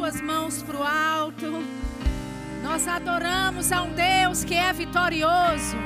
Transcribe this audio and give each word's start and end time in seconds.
suas 0.00 0.18
mãos 0.22 0.62
para 0.62 0.76
o 0.78 0.82
alto. 0.82 1.62
Nós 2.62 2.88
adoramos 2.88 3.70
a 3.70 3.82
um 3.82 3.92
Deus 3.92 4.42
que 4.42 4.54
é 4.54 4.72
vitorioso. 4.72 5.76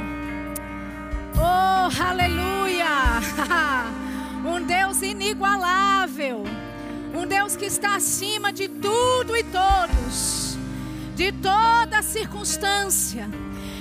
Oh, 1.36 2.02
aleluia! 2.02 2.86
Um 4.46 4.62
Deus 4.62 5.00
inigualável. 5.00 6.44
Um 7.14 7.26
Deus 7.26 7.56
que 7.56 7.64
está 7.64 7.96
acima 7.96 8.52
de 8.52 8.68
tudo 8.68 9.34
e 9.34 9.42
todos, 9.42 10.58
de 11.16 11.32
toda 11.32 12.02
circunstância, 12.02 13.26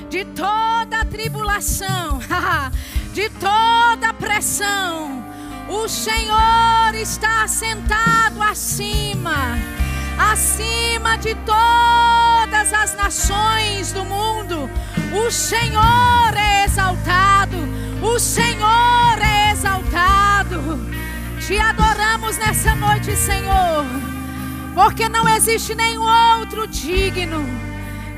de 0.09 0.23
toda 0.23 1.03
tribulação, 1.03 2.19
de 3.13 3.29
toda 3.29 4.13
pressão. 4.13 5.21
O 5.67 5.89
Senhor 5.89 6.95
está 6.95 7.45
sentado 7.45 8.41
acima, 8.41 9.57
acima 10.17 11.17
de 11.17 11.35
todas 11.35 12.73
as 12.73 12.95
nações 12.95 13.91
do 13.91 14.03
mundo. 14.05 14.69
O 15.13 15.31
Senhor 15.31 16.33
é 16.35 16.65
exaltado, 16.65 17.57
o 18.01 18.19
Senhor 18.19 19.19
é 19.21 19.51
exaltado. 19.51 20.93
Te 21.45 21.57
adoramos 21.57 22.37
nessa 22.37 22.73
noite, 22.73 23.15
Senhor, 23.15 23.85
porque 24.73 25.09
não 25.09 25.27
existe 25.27 25.75
nenhum 25.75 26.05
outro 26.39 26.65
digno, 26.67 27.45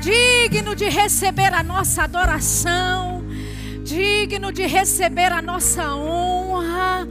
digno 0.00 0.76
de 0.76 0.88
receber 0.88 1.52
a 1.52 1.62
nossa 1.62 2.04
adoração, 2.04 3.24
digno 3.82 4.52
de 4.52 4.64
receber 4.66 5.32
a 5.32 5.42
nossa 5.42 5.94
honra, 5.94 7.08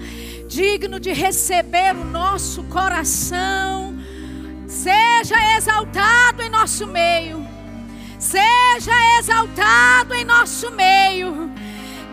digno 0.48 1.00
de 1.00 1.12
receber 1.12 1.94
o 1.96 2.06
nosso 2.06 2.64
coração. 2.64 3.85
Seja 4.68 5.58
exaltado 5.58 6.42
em 6.42 6.50
nosso 6.50 6.88
meio, 6.88 7.46
seja 8.20 9.20
exaltado 9.20 10.14
em 10.14 10.26
nosso 10.26 10.72
meio 10.72 11.52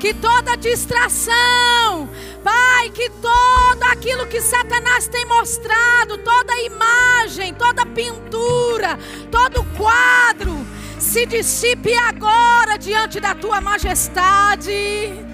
que 0.03 0.13
toda 0.13 0.57
distração, 0.57 2.09
Pai, 2.43 2.91
que 2.91 3.09
todo 3.09 3.83
aquilo 3.85 4.27
que 4.27 4.41
Satanás 4.41 5.07
tem 5.07 5.25
mostrado, 5.27 6.19
toda 6.19 6.61
imagem, 6.63 7.55
toda 7.55 7.87
pintura, 7.87 8.99
todo 9.31 9.63
quadro, 9.77 10.67
se 10.99 11.25
dissipe 11.25 11.95
agora 11.95 12.77
diante 12.77 13.21
da 13.21 13.33
tua 13.33 13.61
majestade. 13.61 15.25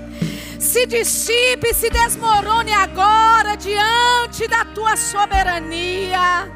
Se 0.60 0.84
dissipe, 0.86 1.72
se 1.72 1.88
desmorone 1.88 2.74
agora 2.74 3.56
diante 3.56 4.46
da 4.46 4.66
tua 4.66 4.96
soberania. 4.96 6.46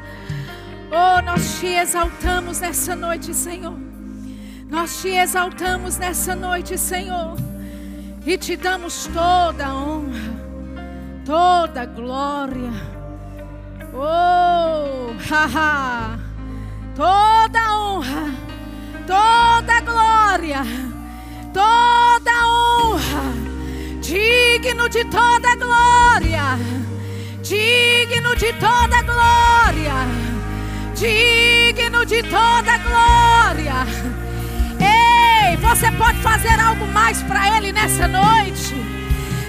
Oh, 0.93 1.21
nós 1.23 1.59
te 1.59 1.67
exaltamos 1.67 2.59
nessa 2.59 2.95
noite, 2.95 3.33
Senhor. 3.33 3.77
Nós 4.69 5.01
te 5.01 5.09
exaltamos 5.09 5.97
nessa 5.97 6.35
noite, 6.35 6.77
Senhor 6.77 7.35
e 8.25 8.37
te 8.37 8.55
damos 8.55 9.07
toda 9.07 9.65
a 9.65 9.75
honra, 9.75 10.33
toda 11.25 11.81
a 11.81 11.85
glória. 11.85 12.71
Oh, 13.93 15.13
haha, 15.29 16.17
toda 16.95 17.59
a 17.59 17.77
honra, 17.77 18.31
toda 19.05 19.73
a 19.73 19.81
glória, 19.81 20.61
toda 21.53 22.31
a 22.31 22.47
honra, 22.47 23.33
digno 24.01 24.87
de 24.87 25.03
toda 25.05 25.49
a 25.51 25.55
glória, 25.55 26.57
digno 27.41 28.35
de 28.35 28.53
toda 28.53 28.97
a 28.97 29.03
glória, 29.03 29.93
digno 31.03 32.05
de 32.05 32.23
toda 32.23 32.77
glória. 32.77 33.85
Você 35.59 35.91
pode 35.91 36.17
fazer 36.19 36.59
algo 36.59 36.85
mais 36.87 37.21
para 37.23 37.57
Ele 37.57 37.73
nessa 37.73 38.07
noite. 38.07 38.75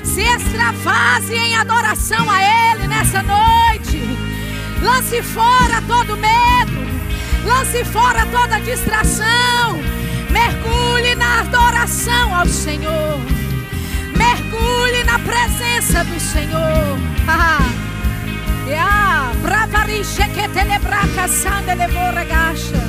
Se 0.03 0.23
extravase 0.23 1.35
em 1.35 1.55
adoração 1.55 2.29
a 2.29 2.41
Ele 2.43 2.89
nessa 2.89 3.23
noite. 3.23 4.01
Lance 4.83 5.23
fora 5.23 5.81
todo 5.87 6.17
medo. 6.17 6.85
Lance 7.45 7.85
fora 7.85 8.27
toda 8.27 8.59
distração. 8.61 9.81
Mergulhe 10.31 11.15
na 11.15 11.41
adoração 11.41 12.35
ao 12.35 12.47
Senhor. 12.47 13.21
Mergulhe 14.17 15.05
na 15.05 15.19
presença 15.21 16.03
do 16.05 16.19
Senhor. 16.19 16.99
Brava 19.43 19.85
riche 19.85 20.27
que 20.29 20.49
telebraca 20.49 21.29
sande 21.29 21.75
levora 21.75 22.25
gacha. 22.25 22.83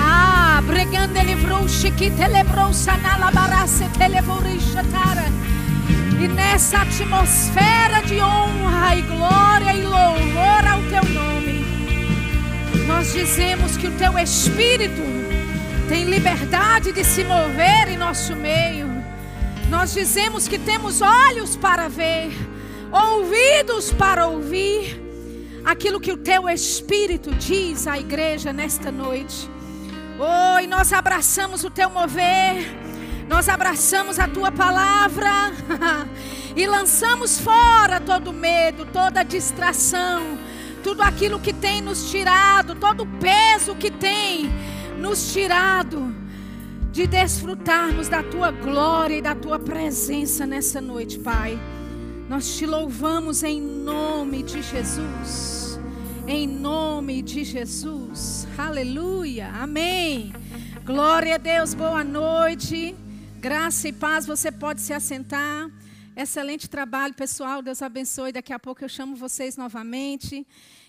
Ah, 0.00 0.62
bregando 0.66 1.20
livrou 1.20 1.66
que 1.96 2.10
telebrou 2.10 2.72
sanala 2.72 3.30
barace 3.30 3.84
televorishatara. 3.98 5.26
E 6.18 6.26
nessa 6.26 6.78
atmosfera 6.78 8.00
de 8.06 8.20
honra 8.20 8.96
e 8.96 9.02
glória 9.02 9.74
e 9.74 9.82
louvor 9.82 10.66
ao 10.66 10.80
teu 10.84 11.04
nome, 11.12 11.64
nós 12.86 13.12
dizemos 13.12 13.76
que 13.76 13.88
o 13.88 13.92
teu 13.92 14.18
espírito 14.18 15.02
tem 15.86 16.04
liberdade 16.04 16.92
de 16.92 17.04
se 17.04 17.24
mover 17.24 17.88
em 17.88 17.98
nosso 17.98 18.34
meio. 18.34 18.88
Nós 19.68 19.92
dizemos 19.92 20.48
que 20.48 20.58
temos 20.58 21.02
olhos 21.02 21.56
para 21.56 21.88
ver, 21.88 22.32
ouvidos 22.92 23.92
para 23.92 24.26
ouvir 24.26 25.00
aquilo 25.64 26.00
que 26.00 26.12
o 26.12 26.16
teu 26.16 26.48
espírito 26.48 27.34
diz 27.34 27.86
à 27.86 27.98
igreja 27.98 28.52
nesta 28.52 28.90
noite. 28.90 29.50
Oh, 30.18 30.58
e 30.58 30.66
nós 30.66 30.92
abraçamos 30.92 31.62
o 31.62 31.70
teu 31.70 31.90
mover, 31.90 32.66
nós 33.28 33.48
abraçamos 33.48 34.18
a 34.18 34.26
tua 34.26 34.50
palavra 34.50 35.30
e 36.56 36.66
lançamos 36.66 37.38
fora 37.38 38.00
todo 38.00 38.32
medo, 38.32 38.84
toda 38.86 39.22
distração, 39.22 40.38
tudo 40.82 41.02
aquilo 41.02 41.38
que 41.38 41.52
tem 41.52 41.80
nos 41.80 42.10
tirado, 42.10 42.74
todo 42.74 43.04
o 43.04 43.18
peso 43.18 43.76
que 43.76 43.90
tem 43.90 44.50
nos 44.98 45.32
tirado 45.32 46.14
de 46.90 47.06
desfrutarmos 47.06 48.08
da 48.08 48.22
tua 48.24 48.50
glória 48.50 49.18
e 49.18 49.22
da 49.22 49.34
tua 49.34 49.58
presença 49.58 50.44
nessa 50.44 50.80
noite, 50.80 51.18
Pai. 51.18 51.56
Nós 52.28 52.58
te 52.58 52.66
louvamos 52.66 53.42
em 53.42 53.58
nome 53.58 54.42
de 54.42 54.60
Jesus. 54.60 55.78
Em 56.26 56.46
nome 56.46 57.22
de 57.22 57.42
Jesus. 57.42 58.46
Aleluia. 58.58 59.48
Amém. 59.48 60.34
Glória 60.84 61.36
a 61.36 61.38
Deus. 61.38 61.72
Boa 61.72 62.04
noite. 62.04 62.94
Graça 63.40 63.88
e 63.88 63.94
paz. 63.94 64.26
Você 64.26 64.52
pode 64.52 64.82
se 64.82 64.92
assentar. 64.92 65.70
Excelente 66.14 66.68
trabalho, 66.68 67.14
pessoal. 67.14 67.62
Deus 67.62 67.80
abençoe. 67.80 68.30
Daqui 68.30 68.52
a 68.52 68.58
pouco 68.58 68.84
eu 68.84 68.90
chamo 68.90 69.16
vocês 69.16 69.56
novamente. 69.56 70.46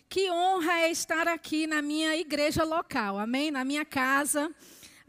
Que 0.10 0.30
honra 0.30 0.82
é 0.82 0.92
estar 0.92 1.26
aqui 1.26 1.66
na 1.66 1.82
minha 1.82 2.18
igreja 2.18 2.66
local. 2.66 3.18
Amém? 3.18 3.50
Na 3.50 3.64
minha 3.64 3.86
casa. 3.86 4.52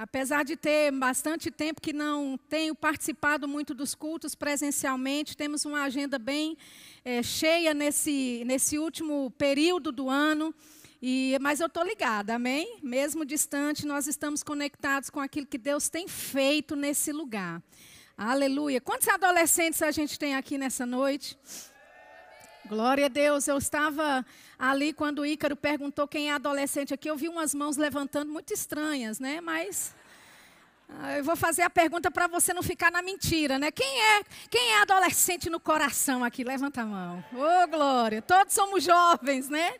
Apesar 0.02 0.46
de 0.46 0.56
ter 0.56 0.90
bastante 0.92 1.50
tempo 1.50 1.78
que 1.78 1.92
não 1.92 2.40
tenho 2.48 2.74
participado 2.74 3.46
muito 3.46 3.74
dos 3.74 3.94
cultos 3.94 4.34
presencialmente, 4.34 5.36
temos 5.36 5.66
uma 5.66 5.82
agenda 5.82 6.18
bem 6.18 6.56
é, 7.04 7.22
cheia 7.22 7.74
nesse, 7.74 8.42
nesse 8.46 8.78
último 8.78 9.30
período 9.32 9.92
do 9.92 10.08
ano. 10.08 10.54
E, 11.02 11.36
mas 11.42 11.60
eu 11.60 11.66
estou 11.66 11.84
ligada, 11.84 12.36
amém? 12.36 12.78
Mesmo 12.82 13.26
distante, 13.26 13.86
nós 13.86 14.06
estamos 14.06 14.42
conectados 14.42 15.10
com 15.10 15.20
aquilo 15.20 15.46
que 15.46 15.58
Deus 15.58 15.90
tem 15.90 16.08
feito 16.08 16.74
nesse 16.74 17.12
lugar. 17.12 17.62
Aleluia. 18.16 18.80
Quantos 18.80 19.06
adolescentes 19.06 19.82
a 19.82 19.90
gente 19.90 20.18
tem 20.18 20.34
aqui 20.34 20.56
nessa 20.56 20.86
noite? 20.86 21.38
Glória 22.66 23.06
a 23.06 23.08
Deus. 23.08 23.48
Eu 23.48 23.58
estava 23.58 24.24
ali 24.58 24.92
quando 24.92 25.20
o 25.20 25.26
Ícaro 25.26 25.56
perguntou 25.56 26.06
quem 26.06 26.30
é 26.30 26.34
adolescente 26.34 26.94
aqui. 26.94 27.08
Eu 27.08 27.16
vi 27.16 27.28
umas 27.28 27.54
mãos 27.54 27.76
levantando 27.76 28.30
muito 28.30 28.52
estranhas, 28.52 29.18
né? 29.18 29.40
Mas 29.40 29.94
ah, 30.98 31.18
eu 31.18 31.24
vou 31.24 31.36
fazer 31.36 31.62
a 31.62 31.70
pergunta 31.70 32.10
para 32.10 32.26
você 32.26 32.52
não 32.52 32.62
ficar 32.62 32.90
na 32.90 33.00
mentira, 33.00 33.58
né? 33.58 33.70
Quem 33.70 34.02
é, 34.02 34.22
quem 34.50 34.72
é 34.72 34.82
adolescente 34.82 35.48
no 35.48 35.60
coração 35.60 36.24
aqui? 36.24 36.42
Levanta 36.42 36.82
a 36.82 36.86
mão. 36.86 37.24
Ô, 37.32 37.38
oh, 37.38 37.68
glória. 37.68 38.20
Todos 38.20 38.52
somos 38.52 38.82
jovens, 38.82 39.48
né? 39.48 39.74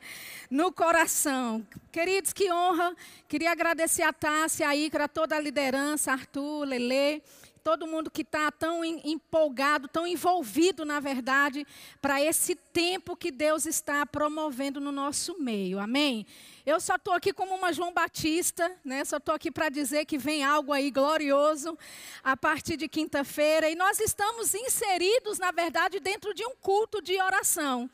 No 0.50 0.72
coração. 0.72 1.66
Queridos, 1.90 2.32
que 2.32 2.50
honra. 2.52 2.94
Queria 3.28 3.50
agradecer 3.50 4.02
a 4.02 4.12
Tássia, 4.12 4.68
a 4.68 4.76
Icra, 4.76 5.08
toda 5.08 5.36
a 5.36 5.40
liderança, 5.40 6.12
Arthur, 6.12 6.64
Lele, 6.64 7.22
todo 7.62 7.86
mundo 7.86 8.10
que 8.10 8.22
está 8.22 8.50
tão 8.50 8.84
empolgado, 8.84 9.88
tão 9.88 10.06
envolvido, 10.06 10.84
na 10.84 11.00
verdade, 11.00 11.66
para 12.00 12.22
esse 12.22 12.54
tempo 12.54 13.16
que 13.16 13.30
Deus 13.30 13.66
está 13.66 14.04
promovendo 14.06 14.80
no 14.80 14.90
nosso 14.90 15.38
meio. 15.40 15.78
Amém? 15.78 16.26
Eu 16.64 16.80
só 16.80 16.96
estou 16.96 17.14
aqui 17.14 17.32
como 17.32 17.54
uma 17.54 17.72
João 17.72 17.92
Batista, 17.92 18.70
né? 18.84 19.04
Só 19.04 19.16
estou 19.16 19.34
aqui 19.34 19.50
para 19.50 19.68
dizer 19.68 20.04
que 20.04 20.18
vem 20.18 20.44
algo 20.44 20.72
aí 20.72 20.90
glorioso 20.90 21.76
a 22.22 22.36
partir 22.36 22.76
de 22.76 22.88
quinta-feira. 22.88 23.70
E 23.70 23.74
nós 23.74 23.98
estamos 23.98 24.54
inseridos, 24.54 25.38
na 25.38 25.50
verdade, 25.50 26.00
dentro 26.00 26.34
de 26.34 26.44
um 26.44 26.54
culto 26.56 27.02
de 27.02 27.20
oração. 27.20 27.90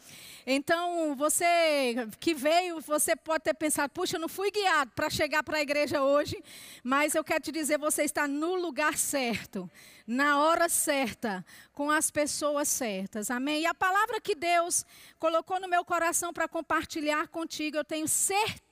Então, 0.48 1.16
você 1.16 2.08
que 2.20 2.32
veio, 2.32 2.81
você 2.81 3.16
pode 3.16 3.43
ter 3.43 3.54
pensado, 3.54 3.93
puxa, 3.93 4.16
eu 4.16 4.20
não 4.20 4.28
fui 4.28 4.48
guiado 4.52 4.93
para 4.94 5.10
chegar 5.10 5.43
para 5.43 5.58
a 5.58 5.60
igreja 5.60 6.00
hoje, 6.00 6.40
mas 6.84 7.16
eu 7.16 7.25
quero 7.25 7.43
te 7.43 7.50
dizer, 7.50 7.78
você 7.78 8.04
está 8.04 8.28
no 8.28 8.54
lugar 8.54 8.96
certo, 8.96 9.69
na 10.06 10.38
hora 10.38 10.69
certa, 10.69 11.44
com 11.72 11.90
as 11.90 12.12
pessoas 12.12 12.69
certas. 12.69 13.28
Amém? 13.28 13.62
E 13.62 13.66
a 13.66 13.75
palavra 13.75 14.20
que 14.20 14.37
Deus 14.37 14.87
colocou 15.19 15.58
no 15.58 15.66
meu 15.66 15.84
coração 15.84 16.32
para 16.32 16.46
compartilhar 16.46 17.26
contigo, 17.26 17.76
eu 17.76 17.84
tenho 17.84 18.06
certeza 18.06 18.65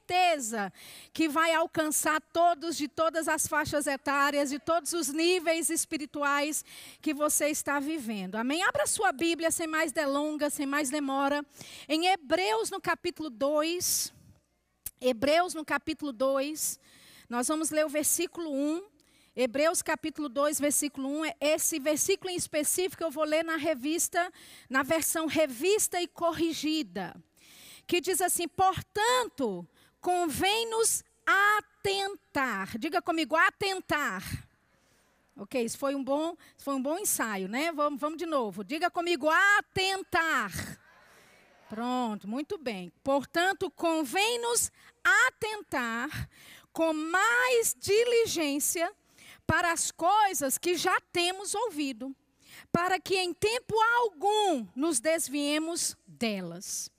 que 1.12 1.28
vai 1.28 1.54
alcançar 1.54 2.20
todos 2.32 2.76
de 2.76 2.88
todas 2.88 3.28
as 3.28 3.46
faixas 3.46 3.86
etárias, 3.86 4.50
de 4.50 4.58
todos 4.58 4.92
os 4.92 5.08
níveis 5.08 5.70
espirituais 5.70 6.64
que 7.00 7.14
você 7.14 7.48
está 7.48 7.80
vivendo. 7.80 8.36
Amém? 8.36 8.62
Abra 8.62 8.86
sua 8.86 9.12
Bíblia 9.12 9.50
sem 9.50 9.66
mais 9.66 9.92
delongas, 9.92 10.54
sem 10.54 10.66
mais 10.66 10.90
demora, 10.90 11.44
em 11.88 12.06
Hebreus 12.06 12.70
no 12.70 12.80
capítulo 12.80 13.30
2. 13.30 14.12
Hebreus 15.00 15.54
no 15.54 15.64
capítulo 15.64 16.12
2, 16.12 16.78
nós 17.28 17.48
vamos 17.48 17.70
ler 17.70 17.84
o 17.84 17.88
versículo 17.90 18.50
1 18.50 18.94
Hebreus 19.36 19.82
capítulo 19.82 20.28
2, 20.28 20.60
versículo 20.60 21.08
1, 21.08 21.32
esse 21.40 21.80
versículo 21.80 22.30
em 22.30 22.36
específico 22.36 23.02
eu 23.02 23.10
vou 23.10 23.24
ler 23.24 23.42
na 23.42 23.56
revista, 23.56 24.32
na 24.70 24.84
versão 24.84 25.26
revista 25.26 26.00
e 26.00 26.06
corrigida, 26.06 27.12
que 27.84 28.00
diz 28.00 28.20
assim: 28.20 28.46
"Portanto, 28.46 29.66
convém-nos 30.04 31.02
atentar". 31.26 32.76
Diga 32.78 33.00
comigo, 33.00 33.34
atentar. 33.34 34.22
OK, 35.34 35.60
isso 35.64 35.78
foi 35.78 35.94
um 35.94 36.04
bom, 36.04 36.36
foi 36.58 36.74
um 36.74 36.82
bom 36.82 36.98
ensaio, 36.98 37.48
né? 37.48 37.72
Vamos, 37.72 37.98
vamos 37.98 38.18
de 38.18 38.26
novo. 38.26 38.62
Diga 38.62 38.90
comigo, 38.90 39.28
atentar. 39.30 40.52
Pronto, 41.70 42.28
muito 42.28 42.58
bem. 42.58 42.92
Portanto, 43.02 43.70
convém-nos 43.70 44.70
atentar 45.02 46.28
com 46.70 46.92
mais 46.92 47.74
diligência 47.80 48.92
para 49.46 49.72
as 49.72 49.90
coisas 49.90 50.58
que 50.58 50.76
já 50.76 51.00
temos 51.12 51.54
ouvido, 51.54 52.14
para 52.70 53.00
que 53.00 53.16
em 53.16 53.32
tempo 53.32 53.74
algum 53.98 54.66
nos 54.76 55.00
desviemos 55.00 55.96
delas. 56.06 56.93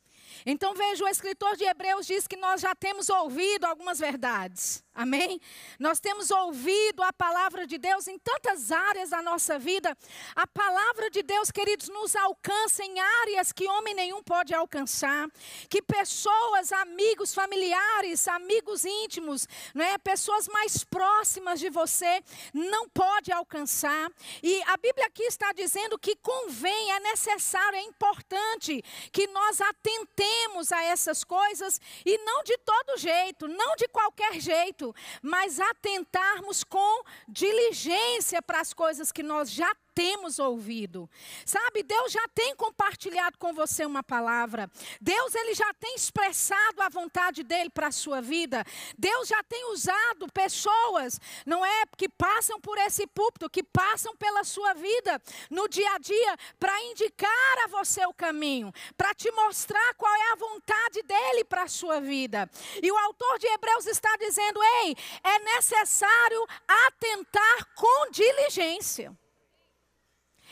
Então 0.46 0.76
veja, 0.76 1.04
o 1.04 1.08
escritor 1.08 1.56
de 1.56 1.64
Hebreus 1.64 2.06
diz 2.06 2.28
que 2.28 2.38
nós 2.38 2.62
já 2.62 2.76
temos 2.76 3.10
ouvido 3.10 3.66
algumas 3.66 3.98
verdades. 3.98 4.85
Amém? 4.96 5.42
Nós 5.78 6.00
temos 6.00 6.32
ouvido 6.32 7.04
a 7.04 7.12
palavra 7.12 7.68
de 7.68 7.78
Deus 7.78 8.08
em 8.08 8.18
tantas 8.18 8.72
áreas 8.72 9.10
da 9.10 9.22
nossa 9.22 9.60
vida. 9.60 9.96
A 10.34 10.48
palavra 10.48 11.10
de 11.10 11.22
Deus, 11.22 11.52
queridos, 11.52 11.90
nos 11.90 12.16
alcança 12.16 12.82
em 12.82 12.98
áreas 12.98 13.52
que 13.52 13.68
homem 13.68 13.94
nenhum 13.94 14.24
pode 14.24 14.54
alcançar. 14.56 15.28
Que 15.70 15.82
pessoas, 15.82 16.72
amigos, 16.72 17.34
familiares, 17.34 18.26
amigos 18.30 18.86
íntimos, 18.86 19.46
né, 19.74 19.98
pessoas 19.98 20.48
mais 20.48 20.86
próximas 20.86 21.60
de 21.60 21.70
você, 21.70 22.24
não 22.54 22.88
pode 22.88 23.34
alcançar. 23.34 24.10
E 24.42 24.64
a 24.64 24.78
Bíblia 24.78 25.08
aqui 25.08 25.24
está 25.24 25.52
dizendo 25.52 26.00
que 26.00 26.16
convém, 26.16 26.94
é 26.94 27.02
necessário, 27.02 27.78
é 27.78 27.82
importante 27.82 28.82
que 29.12 29.28
nós 29.28 29.60
atentemos 29.60 30.72
a 30.72 30.82
essas 30.86 31.26
coisas 31.26 31.82
e 32.06 32.18
não 32.20 32.44
de 32.44 32.58
todo 32.60 32.98
jeito, 32.98 33.46
não 33.46 33.76
de 33.76 33.90
qualquer 33.90 34.40
jeito 34.40 34.85
mas 35.22 35.60
atentarmos 35.60 36.64
com 36.64 37.04
diligência 37.28 38.42
para 38.42 38.60
as 38.60 38.74
coisas 38.74 39.12
que 39.12 39.24
nós 39.24 39.50
já 39.50 39.74
temos 39.96 40.38
ouvido. 40.38 41.10
Sabe, 41.46 41.82
Deus 41.82 42.12
já 42.12 42.28
tem 42.36 42.54
compartilhado 42.56 43.38
com 43.38 43.54
você 43.54 43.86
uma 43.86 44.04
palavra. 44.04 44.70
Deus 45.00 45.34
ele 45.34 45.56
já 45.56 45.74
tem 45.76 45.96
expressado 45.96 46.82
a 46.82 46.90
vontade 46.90 47.42
dele 47.42 47.70
para 47.70 47.88
a 47.88 47.92
sua 47.92 48.22
vida. 48.22 48.64
Deus 48.98 49.30
já 49.30 49.42
tem 49.44 49.72
usado 49.72 50.32
pessoas, 50.34 51.20
não 51.46 51.66
é, 51.66 51.84
que 51.98 52.10
passam 52.10 52.60
por 52.60 52.78
esse 52.78 53.08
púlpito, 53.08 53.50
que 53.50 53.64
passam 53.64 54.16
pela 54.18 54.44
sua 54.44 54.74
vida 54.74 55.22
no 55.50 55.70
dia 55.70 55.90
a 55.94 55.98
dia 55.98 56.38
para 56.60 56.84
indicar 56.84 57.58
a 57.64 57.68
você 57.68 58.06
o 58.06 58.14
caminho, 58.14 58.74
para 58.98 59.14
te 59.14 59.32
mostrar 59.32 59.94
qual 59.96 60.14
é 60.14 60.32
a 60.34 60.36
vontade 60.36 61.02
dele 61.04 61.46
para 61.46 61.64
a 61.64 61.68
sua 61.70 62.02
vida. 62.02 62.50
E 62.84 62.92
o 62.92 62.98
autor 62.98 63.40
de 63.40 63.48
Hebreus 63.48 63.86
está 63.86 64.14
dizendo: 64.18 64.60
"Ei, 64.84 64.96
é 65.24 65.40
necessário 65.56 66.46
atentar 66.68 67.74
com 67.76 68.12
diligência. 68.12 69.16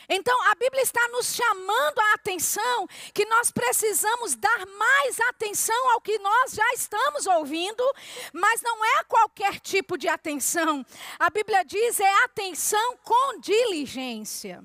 Então, 0.10 0.36
a 0.52 0.56
Bíblia 0.56 0.82
está 0.82 1.08
nos 1.10 1.34
chamando 1.34 2.00
a 2.00 2.14
atenção 2.14 2.88
que 3.14 3.26
nós 3.26 3.52
precisamos 3.52 4.36
dar 4.36 4.66
mais 4.66 5.20
atenção 5.30 5.92
ao 5.92 6.02
que 6.02 6.18
nós 6.20 6.52
já 6.54 6.74
estamos 6.74 7.26
ouvindo, 7.26 7.84
mas 8.34 8.62
não 8.62 8.84
é 8.84 9.04
qualquer 9.06 9.60
tipo 9.60 9.98
de 9.98 10.08
atenção. 10.08 10.86
A 11.20 11.30
Bíblia 11.30 11.64
diz 11.64 12.00
é 12.00 12.24
atenção 12.24 12.98
com 13.04 13.40
diligência. 13.40 14.64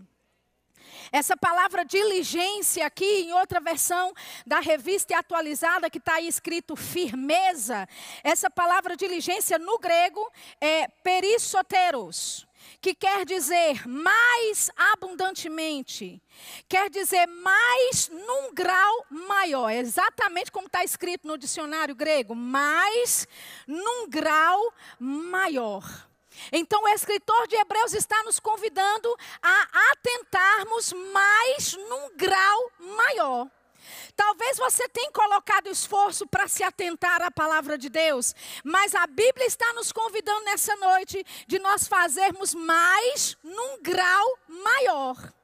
Essa 1.10 1.36
palavra 1.36 1.84
diligência 1.84 2.84
aqui, 2.84 3.22
em 3.22 3.32
outra 3.32 3.60
versão 3.60 4.12
da 4.46 4.60
revista 4.60 5.16
atualizada, 5.16 5.88
que 5.88 5.98
está 5.98 6.14
aí 6.14 6.28
escrito 6.28 6.76
firmeza, 6.76 7.88
essa 8.22 8.50
palavra 8.50 8.96
diligência 8.96 9.58
no 9.58 9.78
grego 9.78 10.30
é 10.60 10.88
perissoteros 11.02 12.47
que 12.80 12.94
quer 12.94 13.24
dizer 13.24 13.86
mais 13.86 14.70
abundantemente, 14.76 16.22
quer 16.68 16.88
dizer 16.90 17.26
mais 17.26 18.08
num 18.08 18.54
grau 18.54 19.06
maior, 19.10 19.70
exatamente 19.70 20.52
como 20.52 20.66
está 20.66 20.84
escrito 20.84 21.26
no 21.26 21.38
dicionário 21.38 21.94
grego, 21.94 22.34
mais 22.34 23.26
num 23.66 24.08
grau 24.08 24.72
maior. 24.98 26.08
Então, 26.52 26.82
o 26.84 26.88
escritor 26.88 27.48
de 27.48 27.56
Hebreus 27.56 27.94
está 27.94 28.22
nos 28.22 28.38
convidando 28.38 29.14
a 29.42 29.90
atentarmos 29.92 30.92
mais 30.92 31.74
num 31.74 32.16
grau 32.16 32.72
maior. 32.78 33.48
Talvez 34.16 34.58
você 34.58 34.88
tenha 34.88 35.10
colocado 35.12 35.68
esforço 35.68 36.26
para 36.26 36.48
se 36.48 36.62
atentar 36.62 37.22
à 37.22 37.30
palavra 37.30 37.78
de 37.78 37.88
Deus, 37.88 38.34
mas 38.64 38.94
a 38.94 39.06
Bíblia 39.06 39.46
está 39.46 39.72
nos 39.74 39.92
convidando 39.92 40.44
nessa 40.44 40.74
noite 40.76 41.24
de 41.46 41.58
nós 41.58 41.86
fazermos 41.86 42.54
mais 42.54 43.36
num 43.42 43.82
grau 43.82 44.38
maior. 44.48 45.37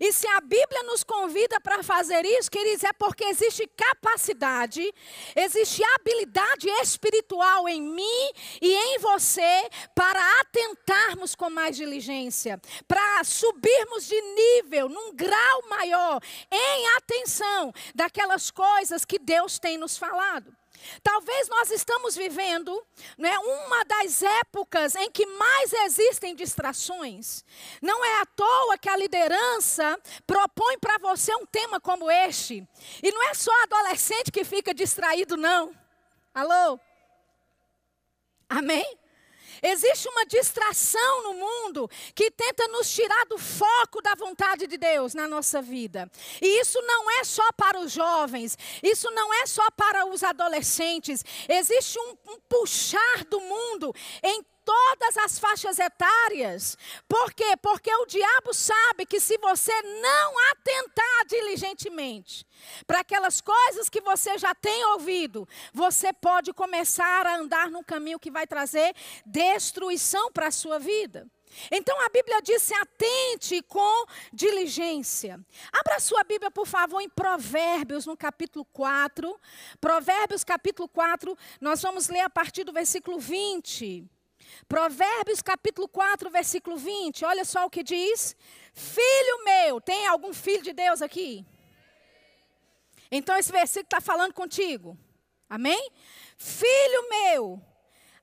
E 0.00 0.12
se 0.12 0.26
a 0.28 0.40
Bíblia 0.40 0.82
nos 0.84 1.02
convida 1.02 1.60
para 1.60 1.82
fazer 1.82 2.24
isso, 2.24 2.50
queridos, 2.50 2.84
é 2.84 2.92
porque 2.92 3.24
existe 3.24 3.66
capacidade, 3.76 4.82
existe 5.34 5.82
habilidade 5.94 6.68
espiritual 6.82 7.68
em 7.68 7.80
mim 7.80 8.30
e 8.60 8.74
em 8.74 8.98
você 8.98 9.68
para 9.94 10.40
atentarmos 10.40 11.34
com 11.34 11.50
mais 11.50 11.76
diligência, 11.76 12.60
para 12.86 13.24
subirmos 13.24 14.06
de 14.06 14.20
nível, 14.20 14.88
num 14.88 15.14
grau 15.14 15.68
maior, 15.68 16.20
em 16.50 16.86
atenção 16.96 17.72
daquelas 17.94 18.50
coisas 18.50 19.04
que 19.04 19.18
Deus 19.18 19.58
tem 19.58 19.78
nos 19.78 19.96
falado. 19.96 20.54
Talvez 21.02 21.48
nós 21.48 21.70
estamos 21.70 22.16
vivendo 22.16 22.84
né, 23.16 23.36
uma 23.38 23.84
das 23.84 24.22
épocas 24.22 24.94
em 24.94 25.10
que 25.10 25.26
mais 25.26 25.72
existem 25.72 26.34
distrações. 26.34 27.44
Não 27.80 28.04
é 28.04 28.20
à 28.20 28.26
toa 28.26 28.78
que 28.78 28.88
a 28.88 28.96
liderança 28.96 29.98
propõe 30.26 30.78
para 30.78 30.98
você 30.98 31.34
um 31.36 31.46
tema 31.46 31.80
como 31.80 32.10
este. 32.10 32.66
E 33.02 33.12
não 33.12 33.22
é 33.28 33.34
só 33.34 33.52
adolescente 33.62 34.32
que 34.32 34.44
fica 34.44 34.74
distraído, 34.74 35.36
não. 35.36 35.74
Alô? 36.34 36.78
Amém? 38.48 38.98
Existe 39.66 40.08
uma 40.08 40.24
distração 40.24 41.22
no 41.24 41.34
mundo 41.34 41.90
que 42.14 42.30
tenta 42.30 42.68
nos 42.68 42.88
tirar 42.88 43.26
do 43.26 43.36
foco 43.36 44.00
da 44.00 44.14
vontade 44.14 44.68
de 44.68 44.76
Deus 44.76 45.12
na 45.12 45.26
nossa 45.26 45.60
vida. 45.60 46.08
E 46.40 46.60
isso 46.60 46.80
não 46.82 47.10
é 47.18 47.24
só 47.24 47.50
para 47.56 47.80
os 47.80 47.90
jovens, 47.90 48.56
isso 48.80 49.10
não 49.10 49.34
é 49.34 49.46
só 49.46 49.68
para 49.72 50.06
os 50.06 50.22
adolescentes. 50.22 51.24
Existe 51.48 51.98
um, 51.98 52.16
um 52.32 52.40
puxar 52.48 53.24
do 53.28 53.40
mundo 53.40 53.92
em 54.22 54.44
todas 54.66 55.16
as 55.18 55.38
faixas 55.38 55.78
etárias. 55.78 56.76
Por 57.08 57.32
quê? 57.32 57.56
Porque 57.62 57.94
o 57.94 58.04
diabo 58.04 58.52
sabe 58.52 59.06
que 59.06 59.20
se 59.20 59.38
você 59.38 59.72
não 59.82 60.50
atentar 60.50 61.26
diligentemente 61.28 62.44
para 62.84 63.00
aquelas 63.00 63.40
coisas 63.40 63.88
que 63.88 64.00
você 64.00 64.36
já 64.36 64.52
tem 64.54 64.84
ouvido, 64.86 65.48
você 65.72 66.12
pode 66.12 66.52
começar 66.52 67.26
a 67.26 67.36
andar 67.36 67.70
num 67.70 67.84
caminho 67.84 68.18
que 68.18 68.30
vai 68.30 68.46
trazer 68.46 68.92
destruição 69.24 70.32
para 70.32 70.48
a 70.48 70.50
sua 70.50 70.80
vida. 70.80 71.30
Então 71.70 71.98
a 72.04 72.08
Bíblia 72.08 72.42
diz: 72.42 72.60
se 72.60 72.74
atente 72.74 73.62
com 73.62 74.04
diligência. 74.32 75.40
Abra 75.72 76.00
sua 76.00 76.24
Bíblia, 76.24 76.50
por 76.50 76.66
favor, 76.66 77.00
em 77.00 77.08
Provérbios, 77.08 78.04
no 78.04 78.16
capítulo 78.16 78.64
4. 78.72 79.40
Provérbios, 79.80 80.42
capítulo 80.42 80.88
4, 80.88 81.38
nós 81.60 81.80
vamos 81.80 82.08
ler 82.08 82.20
a 82.20 82.30
partir 82.30 82.64
do 82.64 82.72
versículo 82.72 83.20
20. 83.20 84.10
Provérbios, 84.68 85.42
capítulo 85.42 85.88
4, 85.88 86.30
versículo 86.30 86.76
20. 86.76 87.24
Olha 87.24 87.44
só 87.44 87.66
o 87.66 87.70
que 87.70 87.82
diz: 87.82 88.36
Filho 88.72 89.44
meu, 89.44 89.80
tem 89.80 90.06
algum 90.06 90.32
filho 90.32 90.62
de 90.62 90.72
Deus 90.72 91.02
aqui? 91.02 91.44
Então 93.10 93.36
esse 93.36 93.52
versículo 93.52 93.86
está 93.86 94.00
falando 94.00 94.32
contigo. 94.32 94.98
Amém? 95.48 95.90
Filho 96.36 97.08
meu, 97.08 97.62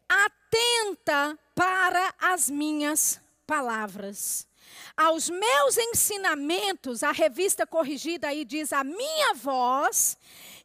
atenta 0.07 1.39
para 1.55 2.13
as 2.19 2.49
minhas 2.49 3.21
palavras. 3.47 4.47
Aos 4.95 5.29
meus 5.29 5.77
ensinamentos, 5.77 7.03
a 7.03 7.11
revista 7.11 7.65
corrigida 7.65 8.27
aí 8.27 8.45
diz: 8.45 8.73
a 8.73 8.83
minha 8.83 9.33
voz 9.33 10.17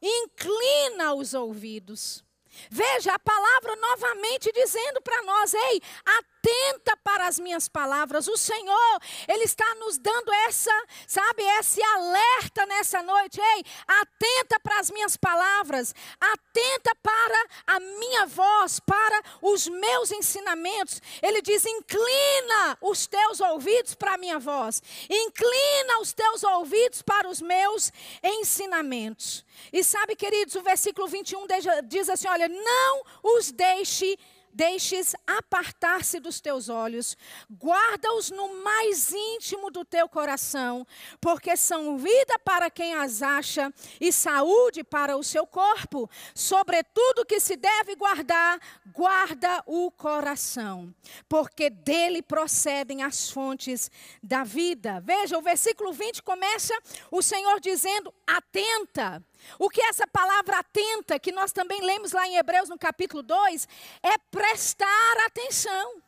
inclina 0.03 1.15
os 1.15 1.35
ouvidos. 1.35 2.25
Veja 2.71 3.15
a 3.15 3.19
palavra 3.19 3.77
novamente 3.77 4.53
dizendo 4.53 5.01
para 5.01 5.23
nós: 5.23 5.55
ei, 5.55 5.83
atenta 6.05 6.97
para 7.03 7.27
as 7.27 7.39
minhas 7.39 7.69
palavras. 7.69 8.29
O 8.29 8.37
Senhor, 8.37 9.01
Ele 9.27 9.45
está 9.45 9.75
nos 9.77 9.99
dando 9.99 10.33
essa, 10.47 10.73
sabe, 11.07 11.43
esse 11.59 11.83
alerta 11.83 12.67
nessa 12.67 13.03
noite. 13.03 13.41
Ei, 13.41 13.65
atenta 13.87 14.61
para 14.61 14.81
as 14.81 14.91
minhas 14.91 15.17
palavras, 15.17 15.95
atenta 16.21 16.95
para 17.03 17.47
a 17.67 17.81
minha 17.81 18.27
voz, 18.27 18.81
para 18.81 19.23
os 19.43 19.69
meus 19.69 20.13
ensinamentos. 20.13 21.01
Ele 21.23 21.43
diz: 21.43 21.65
inclina 21.65 22.79
os 22.81 23.07
teus 23.07 23.41
ouvidos 23.41 23.95
para 23.95 24.15
a 24.15 24.19
minha 24.19 24.39
voz, 24.39 24.83
inclina 25.09 26.01
os 26.01 26.13
teus 26.13 26.43
ouvidos 26.43 27.03
para 27.03 27.29
os 27.29 27.41
meus 27.41 27.93
ensinamentos. 28.23 29.45
E 29.73 29.83
sabe, 29.85 30.17
queridos, 30.17 30.55
o 30.55 30.63
versículo 30.63 31.07
21 31.07 31.47
diz 31.87 32.09
assim: 32.09 32.29
olha, 32.29 32.49
não 32.49 33.03
os 33.23 33.51
deixe 33.51 34.19
deixes 34.59 35.15
apartar-se 35.25 36.19
dos 36.19 36.41
teus 36.41 36.69
olhos, 36.69 37.17
guarda-os 37.49 38.31
no 38.31 38.63
mais 38.63 39.13
íntimo 39.13 39.71
do 39.71 39.85
teu 39.85 40.09
coração, 40.09 40.85
porque 41.21 41.57
são 41.57 41.97
vida 41.97 42.37
para 42.41 42.69
quem 42.69 42.93
as 42.95 43.23
acha 43.23 43.73
e 44.01 44.13
saúde 44.13 44.83
para 44.83 45.17
o 45.17 45.23
seu 45.23 45.47
corpo. 45.47 46.11
Sobretudo 46.35 47.25
que 47.25 47.39
se 47.39 47.57
deve 47.57 47.95
guardar, 47.95 48.59
guarda 48.93 49.63
o 49.65 49.93
coração, 49.93 50.93
porque 51.29 51.71
dele 51.71 52.21
procedem 52.21 53.05
as 53.05 53.31
fontes 53.31 53.91
da 54.21 54.43
vida. 54.43 55.01
Veja, 55.01 55.39
o 55.39 55.43
versículo 55.43 55.93
20 55.93 56.21
começa 56.23 56.77
o 57.13 57.23
Senhor 57.23 57.61
dizendo: 57.61 58.13
atenta. 58.27 59.25
O 59.59 59.69
que 59.69 59.81
essa 59.83 60.07
palavra 60.07 60.59
atenta, 60.59 61.19
que 61.19 61.33
nós 61.33 61.53
também 61.53 61.81
lemos 61.81 62.13
lá 62.13 62.27
em 62.27 62.37
Hebreus 62.37 62.69
no 62.69 62.79
capítulo 62.79 63.23
2, 63.23 63.69
é 64.03 64.19
prestar 64.31 65.17
atenção. 65.27 66.03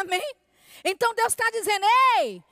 Amém? 0.00 0.34
Então 0.84 1.14
Deus 1.14 1.32
está 1.32 1.48
dizendo: 1.50 1.86
ei, 2.18 2.42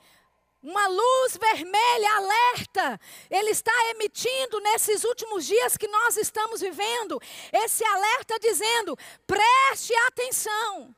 uma 0.61 0.87
luz 0.87 1.37
vermelha 1.37 2.15
alerta, 2.15 2.99
Ele 3.29 3.49
está 3.49 3.73
emitindo 3.89 4.59
nesses 4.61 5.03
últimos 5.03 5.45
dias 5.45 5.75
que 5.75 5.87
nós 5.87 6.15
estamos 6.15 6.61
vivendo, 6.61 7.21
esse 7.51 7.83
alerta 7.85 8.39
dizendo: 8.39 8.97
preste 9.27 9.93
atenção, 10.07 10.95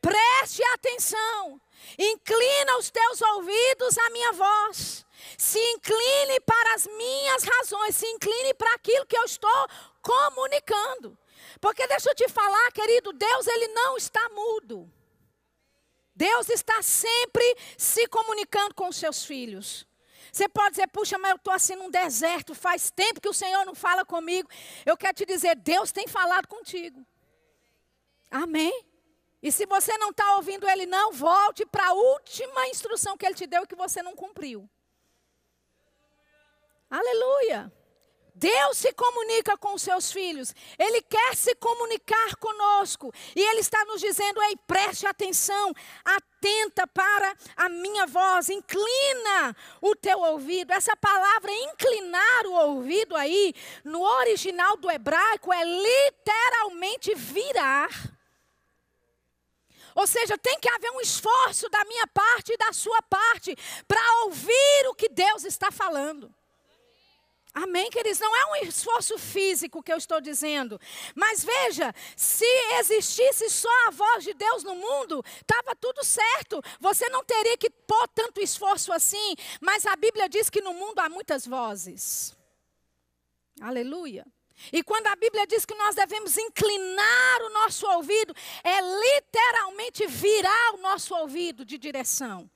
preste 0.00 0.64
atenção, 0.74 1.60
inclina 1.96 2.76
os 2.78 2.90
teus 2.90 3.22
ouvidos 3.22 3.96
à 3.98 4.10
minha 4.10 4.32
voz. 4.32 5.06
Se 5.36 5.58
incline 5.58 6.40
para 6.40 6.74
as 6.74 6.86
minhas 6.86 7.42
razões, 7.42 7.96
se 7.96 8.06
incline 8.06 8.54
para 8.54 8.74
aquilo 8.74 9.06
que 9.06 9.16
eu 9.16 9.24
estou 9.24 9.68
comunicando. 10.00 11.18
Porque 11.60 11.86
deixa 11.86 12.10
eu 12.10 12.14
te 12.14 12.28
falar, 12.28 12.72
querido, 12.72 13.12
Deus 13.12 13.46
ele 13.46 13.68
não 13.68 13.96
está 13.96 14.28
mudo. 14.30 14.90
Deus 16.14 16.48
está 16.48 16.82
sempre 16.82 17.56
se 17.76 18.06
comunicando 18.08 18.74
com 18.74 18.88
os 18.88 18.96
seus 18.96 19.24
filhos. 19.24 19.86
Você 20.30 20.48
pode 20.48 20.70
dizer, 20.70 20.86
puxa, 20.88 21.18
mas 21.18 21.30
eu 21.30 21.36
estou 21.36 21.52
assim 21.52 21.74
num 21.74 21.90
deserto, 21.90 22.54
faz 22.54 22.90
tempo 22.90 23.20
que 23.20 23.28
o 23.28 23.34
Senhor 23.34 23.64
não 23.66 23.74
fala 23.74 24.04
comigo. 24.04 24.48
Eu 24.86 24.96
quero 24.96 25.14
te 25.14 25.26
dizer, 25.26 25.56
Deus 25.56 25.92
tem 25.92 26.06
falado 26.06 26.46
contigo. 26.48 27.04
Amém? 28.30 28.86
E 29.42 29.50
se 29.50 29.66
você 29.66 29.96
não 29.98 30.10
está 30.10 30.36
ouvindo 30.36 30.68
Ele, 30.68 30.86
não, 30.86 31.12
volte 31.12 31.66
para 31.66 31.88
a 31.88 31.92
última 31.92 32.68
instrução 32.68 33.16
que 33.16 33.26
Ele 33.26 33.34
te 33.34 33.46
deu 33.46 33.64
e 33.64 33.66
que 33.66 33.74
você 33.74 34.02
não 34.02 34.14
cumpriu. 34.14 34.68
Aleluia. 36.92 37.72
Deus 38.34 38.76
se 38.76 38.92
comunica 38.92 39.56
com 39.56 39.72
os 39.72 39.80
seus 39.80 40.12
filhos, 40.12 40.54
Ele 40.78 41.00
quer 41.00 41.34
se 41.34 41.54
comunicar 41.54 42.36
conosco, 42.36 43.10
e 43.34 43.40
Ele 43.40 43.60
está 43.60 43.82
nos 43.86 43.98
dizendo: 43.98 44.42
ei, 44.42 44.56
preste 44.66 45.06
atenção, 45.06 45.72
atenta 46.04 46.86
para 46.86 47.34
a 47.56 47.70
minha 47.70 48.06
voz, 48.06 48.50
inclina 48.50 49.56
o 49.80 49.96
teu 49.96 50.18
ouvido. 50.18 50.72
Essa 50.72 50.94
palavra 50.94 51.50
inclinar 51.50 52.46
o 52.46 52.52
ouvido 52.52 53.16
aí, 53.16 53.54
no 53.84 54.02
original 54.02 54.76
do 54.76 54.90
hebraico, 54.90 55.50
é 55.50 55.64
literalmente 55.64 57.14
virar. 57.14 57.88
Ou 59.94 60.06
seja, 60.06 60.36
tem 60.36 60.58
que 60.58 60.68
haver 60.68 60.90
um 60.90 61.00
esforço 61.00 61.70
da 61.70 61.84
minha 61.86 62.06
parte 62.06 62.52
e 62.52 62.58
da 62.58 62.72
sua 62.74 63.00
parte 63.02 63.56
para 63.88 64.24
ouvir 64.24 64.88
o 64.88 64.94
que 64.94 65.08
Deus 65.08 65.44
está 65.44 65.70
falando. 65.70 66.34
Amém, 67.54 67.90
queridos? 67.90 68.18
Não 68.18 68.34
é 68.34 68.46
um 68.46 68.66
esforço 68.66 69.18
físico 69.18 69.82
que 69.82 69.92
eu 69.92 69.98
estou 69.98 70.20
dizendo. 70.22 70.80
Mas 71.14 71.44
veja, 71.44 71.94
se 72.16 72.46
existisse 72.78 73.50
só 73.50 73.68
a 73.88 73.90
voz 73.90 74.24
de 74.24 74.32
Deus 74.32 74.64
no 74.64 74.74
mundo, 74.74 75.22
estava 75.40 75.76
tudo 75.76 76.02
certo. 76.02 76.62
Você 76.80 77.08
não 77.10 77.22
teria 77.22 77.58
que 77.58 77.68
pôr 77.68 78.08
tanto 78.08 78.40
esforço 78.40 78.90
assim. 78.90 79.34
Mas 79.60 79.84
a 79.84 79.94
Bíblia 79.96 80.30
diz 80.30 80.48
que 80.48 80.62
no 80.62 80.72
mundo 80.72 80.98
há 81.00 81.10
muitas 81.10 81.46
vozes. 81.46 82.34
Aleluia. 83.60 84.26
E 84.72 84.82
quando 84.82 85.06
a 85.08 85.16
Bíblia 85.16 85.46
diz 85.46 85.66
que 85.66 85.74
nós 85.74 85.94
devemos 85.94 86.36
inclinar 86.36 87.42
o 87.42 87.50
nosso 87.50 87.86
ouvido, 87.86 88.34
é 88.62 88.80
literalmente 88.80 90.06
virar 90.06 90.74
o 90.74 90.78
nosso 90.78 91.14
ouvido 91.14 91.64
de 91.64 91.76
direção. 91.76 92.50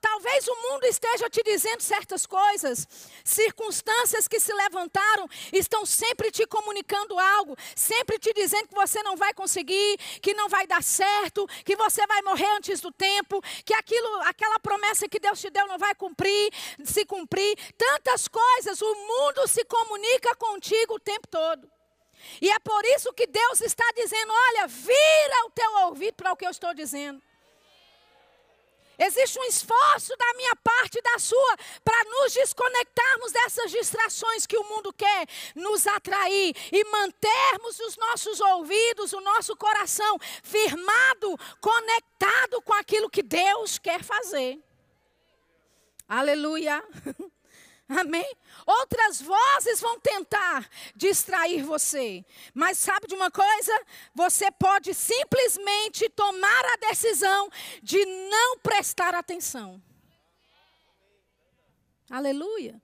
Talvez 0.00 0.48
o 0.48 0.54
mundo 0.54 0.84
esteja 0.84 1.28
te 1.28 1.42
dizendo 1.42 1.80
certas 1.80 2.26
coisas, 2.26 2.88
circunstâncias 3.24 4.26
que 4.26 4.40
se 4.40 4.52
levantaram 4.52 5.28
estão 5.52 5.84
sempre 5.84 6.30
te 6.30 6.46
comunicando 6.46 7.18
algo, 7.18 7.56
sempre 7.74 8.18
te 8.18 8.32
dizendo 8.32 8.68
que 8.68 8.74
você 8.74 9.02
não 9.02 9.16
vai 9.16 9.34
conseguir, 9.34 9.98
que 10.22 10.34
não 10.34 10.48
vai 10.48 10.66
dar 10.66 10.82
certo, 10.82 11.46
que 11.64 11.76
você 11.76 12.06
vai 12.06 12.22
morrer 12.22 12.48
antes 12.56 12.80
do 12.80 12.90
tempo, 12.90 13.42
que 13.64 13.74
aquilo, 13.74 14.22
aquela 14.22 14.58
promessa 14.58 15.08
que 15.08 15.20
Deus 15.20 15.40
te 15.40 15.50
deu 15.50 15.66
não 15.66 15.78
vai 15.78 15.94
cumprir, 15.94 16.52
se 16.84 17.04
cumprir. 17.04 17.56
Tantas 17.76 18.28
coisas, 18.28 18.80
o 18.80 18.94
mundo 18.94 19.46
se 19.46 19.64
comunica 19.64 20.34
contigo 20.36 20.94
o 20.94 21.00
tempo 21.00 21.26
todo. 21.28 21.70
E 22.40 22.50
é 22.50 22.58
por 22.58 22.84
isso 22.86 23.12
que 23.12 23.26
Deus 23.26 23.60
está 23.60 23.84
dizendo: 23.94 24.32
olha, 24.32 24.66
vira 24.66 25.46
o 25.46 25.50
teu 25.50 25.72
ouvido 25.86 26.14
para 26.14 26.32
o 26.32 26.36
que 26.36 26.46
eu 26.46 26.50
estou 26.50 26.72
dizendo. 26.74 27.22
Existe 28.98 29.38
um 29.38 29.44
esforço 29.44 30.16
da 30.16 30.34
minha 30.36 30.56
parte 30.56 30.98
e 30.98 31.02
da 31.02 31.18
sua 31.18 31.56
para 31.84 32.04
nos 32.04 32.32
desconectarmos 32.32 33.32
dessas 33.32 33.70
distrações 33.70 34.46
que 34.46 34.56
o 34.56 34.64
mundo 34.64 34.92
quer 34.92 35.26
nos 35.54 35.86
atrair 35.86 36.54
e 36.72 36.84
mantermos 36.84 37.78
os 37.80 37.96
nossos 37.96 38.40
ouvidos, 38.40 39.12
o 39.12 39.20
nosso 39.20 39.54
coração 39.56 40.18
firmado, 40.42 41.38
conectado 41.60 42.62
com 42.62 42.72
aquilo 42.74 43.10
que 43.10 43.22
Deus 43.22 43.78
quer 43.78 44.02
fazer. 44.02 44.58
Aleluia. 46.08 46.82
Amém? 47.88 48.36
Outras 48.66 49.22
vozes 49.22 49.80
vão 49.80 50.00
tentar 50.00 50.68
distrair 50.94 51.62
você. 51.62 52.24
Mas 52.52 52.78
sabe 52.78 53.06
de 53.06 53.14
uma 53.14 53.30
coisa? 53.30 53.72
Você 54.12 54.50
pode 54.50 54.92
simplesmente 54.92 56.08
tomar 56.10 56.64
a 56.64 56.76
decisão 56.88 57.48
de 57.82 58.04
não 58.04 58.58
prestar 58.58 59.14
atenção. 59.14 59.80
Aleluia. 62.10 62.80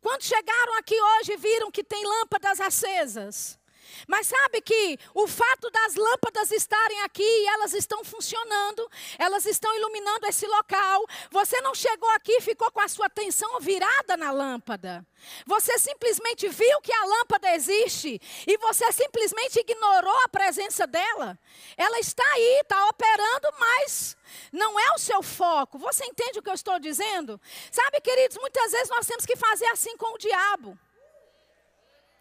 Quando 0.00 0.22
chegaram 0.22 0.78
aqui 0.78 1.00
hoje, 1.00 1.36
viram 1.36 1.70
que 1.70 1.84
tem 1.84 2.04
lâmpadas 2.04 2.60
acesas. 2.60 3.59
Mas 4.06 4.26
sabe 4.26 4.60
que 4.60 4.98
o 5.14 5.26
fato 5.26 5.70
das 5.70 5.94
lâmpadas 5.94 6.50
estarem 6.50 7.02
aqui 7.02 7.22
e 7.22 7.46
elas 7.48 7.72
estão 7.74 8.04
funcionando, 8.04 8.88
elas 9.18 9.44
estão 9.46 9.74
iluminando 9.76 10.26
esse 10.26 10.46
local. 10.46 11.06
Você 11.30 11.60
não 11.60 11.74
chegou 11.74 12.08
aqui 12.10 12.32
e 12.32 12.40
ficou 12.40 12.70
com 12.70 12.80
a 12.80 12.88
sua 12.88 13.06
atenção 13.06 13.58
virada 13.60 14.16
na 14.16 14.30
lâmpada. 14.30 15.06
Você 15.46 15.78
simplesmente 15.78 16.48
viu 16.48 16.80
que 16.80 16.92
a 16.92 17.04
lâmpada 17.04 17.54
existe 17.54 18.20
e 18.46 18.56
você 18.58 18.90
simplesmente 18.92 19.60
ignorou 19.60 20.16
a 20.24 20.28
presença 20.28 20.86
dela. 20.86 21.38
Ela 21.76 21.98
está 21.98 22.24
aí, 22.32 22.60
está 22.60 22.86
operando, 22.86 23.48
mas 23.58 24.16
não 24.52 24.78
é 24.78 24.92
o 24.92 24.98
seu 24.98 25.22
foco. 25.22 25.78
Você 25.78 26.04
entende 26.04 26.38
o 26.38 26.42
que 26.42 26.50
eu 26.50 26.54
estou 26.54 26.78
dizendo? 26.78 27.40
Sabe, 27.70 28.00
queridos, 28.00 28.38
muitas 28.38 28.72
vezes 28.72 28.88
nós 28.90 29.06
temos 29.06 29.26
que 29.26 29.36
fazer 29.36 29.66
assim 29.66 29.96
com 29.96 30.14
o 30.14 30.18
diabo. 30.18 30.78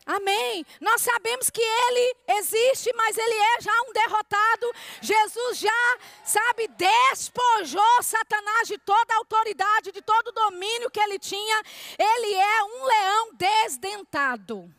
Amém. 0.09 0.65
Nós 0.81 1.03
sabemos 1.03 1.51
que 1.51 1.61
ele 1.61 2.15
existe, 2.39 2.91
mas 2.95 3.15
ele 3.15 3.35
é 3.35 3.61
já 3.61 3.81
um 3.87 3.93
derrotado. 3.93 4.73
Jesus 5.01 5.59
já, 5.59 5.97
sabe, 6.23 6.67
despojou 6.69 8.01
Satanás 8.01 8.67
de 8.67 8.79
toda 8.79 9.13
a 9.13 9.17
autoridade, 9.17 9.91
de 9.91 10.01
todo 10.01 10.29
o 10.29 10.31
domínio 10.31 10.89
que 10.89 10.99
ele 10.99 11.19
tinha. 11.19 11.61
Ele 11.95 12.33
é 12.33 12.63
um 12.63 12.85
leão 12.85 13.35
desdentado. 13.35 14.73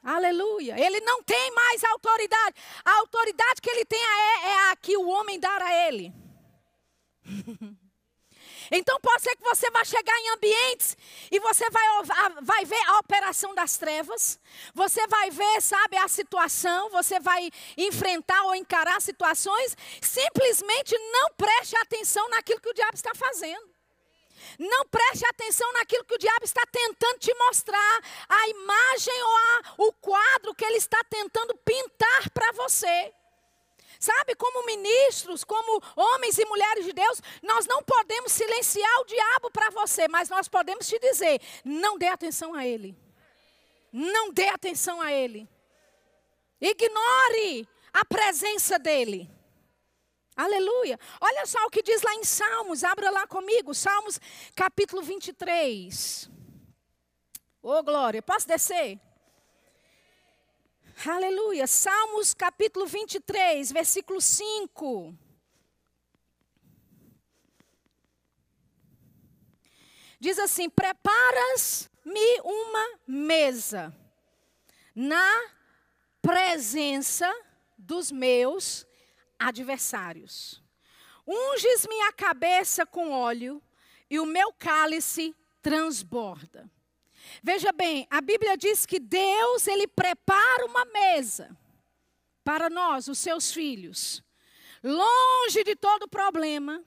Aleluia. 0.00 0.78
Ele 0.78 1.00
não 1.00 1.20
tem 1.24 1.50
mais 1.50 1.82
autoridade. 1.82 2.54
A 2.84 2.98
autoridade 2.98 3.60
que 3.60 3.70
ele 3.70 3.84
tem 3.84 4.00
é, 4.00 4.46
é 4.50 4.70
a 4.70 4.76
que 4.76 4.96
o 4.96 5.08
homem 5.08 5.40
dá 5.40 5.56
a 5.56 5.88
ele. 5.88 6.12
Então 8.74 8.98
pode 9.00 9.22
ser 9.22 9.36
que 9.36 9.44
você 9.44 9.70
vá 9.70 9.84
chegar 9.84 10.18
em 10.18 10.30
ambientes 10.30 10.96
e 11.30 11.38
você 11.40 11.68
vai, 11.68 11.84
vai 12.40 12.64
ver 12.64 12.82
a 12.88 13.00
operação 13.00 13.54
das 13.54 13.76
trevas, 13.76 14.40
você 14.72 15.06
vai 15.08 15.30
ver, 15.30 15.60
sabe, 15.60 15.98
a 15.98 16.08
situação, 16.08 16.88
você 16.88 17.20
vai 17.20 17.50
enfrentar 17.76 18.42
ou 18.44 18.54
encarar 18.54 19.02
situações, 19.02 19.76
simplesmente 20.00 20.96
não 21.12 21.34
preste 21.34 21.76
atenção 21.76 22.26
naquilo 22.30 22.60
que 22.60 22.70
o 22.70 22.74
diabo 22.74 22.94
está 22.94 23.14
fazendo. 23.14 23.70
Não 24.58 24.86
preste 24.86 25.24
atenção 25.26 25.70
naquilo 25.74 26.04
que 26.04 26.14
o 26.14 26.18
diabo 26.18 26.44
está 26.44 26.62
tentando 26.70 27.18
te 27.18 27.32
mostrar, 27.34 28.00
a 28.28 28.48
imagem 28.48 29.22
ou 29.22 29.36
a, 29.36 29.62
o 29.78 29.92
quadro 29.92 30.54
que 30.54 30.64
ele 30.64 30.78
está 30.78 31.02
tentando 31.04 31.54
pintar 31.58 32.30
para 32.30 32.52
você. 32.52 33.12
Sabe, 34.02 34.34
como 34.34 34.66
ministros, 34.66 35.44
como 35.44 35.80
homens 35.94 36.36
e 36.36 36.44
mulheres 36.44 36.84
de 36.84 36.92
Deus, 36.92 37.22
nós 37.40 37.66
não 37.68 37.84
podemos 37.84 38.32
silenciar 38.32 39.00
o 39.00 39.04
diabo 39.04 39.48
para 39.48 39.70
você, 39.70 40.08
mas 40.08 40.28
nós 40.28 40.48
podemos 40.48 40.88
te 40.88 40.98
dizer: 40.98 41.40
não 41.64 41.96
dê 41.96 42.08
atenção 42.08 42.52
a 42.52 42.66
ele. 42.66 42.98
Não 43.92 44.32
dê 44.32 44.48
atenção 44.48 45.00
a 45.00 45.12
ele. 45.12 45.48
Ignore 46.60 47.68
a 47.92 48.04
presença 48.04 48.76
dele. 48.76 49.30
Aleluia. 50.34 50.98
Olha 51.20 51.46
só 51.46 51.64
o 51.64 51.70
que 51.70 51.80
diz 51.80 52.02
lá 52.02 52.12
em 52.14 52.24
Salmos, 52.24 52.82
abra 52.82 53.08
lá 53.08 53.24
comigo, 53.28 53.72
Salmos 53.72 54.18
capítulo 54.56 55.00
23. 55.00 56.28
Ô 57.62 57.70
oh, 57.70 57.82
glória, 57.84 58.20
posso 58.20 58.48
descer? 58.48 58.98
Aleluia. 61.10 61.66
Salmos 61.66 62.32
capítulo 62.32 62.86
23, 62.86 63.72
versículo 63.72 64.20
5. 64.20 65.12
Diz 70.20 70.38
assim: 70.38 70.70
Preparas-me 70.70 72.40
uma 72.44 73.00
mesa 73.06 73.92
na 74.94 75.50
presença 76.20 77.28
dos 77.76 78.12
meus 78.12 78.86
adversários. 79.36 80.62
Unges 81.26 81.84
minha 81.88 82.12
cabeça 82.12 82.86
com 82.86 83.10
óleo 83.10 83.60
e 84.08 84.20
o 84.20 84.26
meu 84.26 84.52
cálice 84.52 85.34
transborda. 85.60 86.70
Veja 87.42 87.72
bem, 87.72 88.06
a 88.10 88.20
Bíblia 88.20 88.56
diz 88.56 88.84
que 88.84 88.98
Deus, 88.98 89.66
ele 89.66 89.86
prepara 89.86 90.66
uma 90.66 90.84
mesa 90.86 91.56
para 92.42 92.68
nós, 92.68 93.08
os 93.08 93.18
seus 93.18 93.52
filhos, 93.52 94.22
longe 94.82 95.62
de 95.64 95.76
todo 95.76 96.08
problema, 96.08 96.82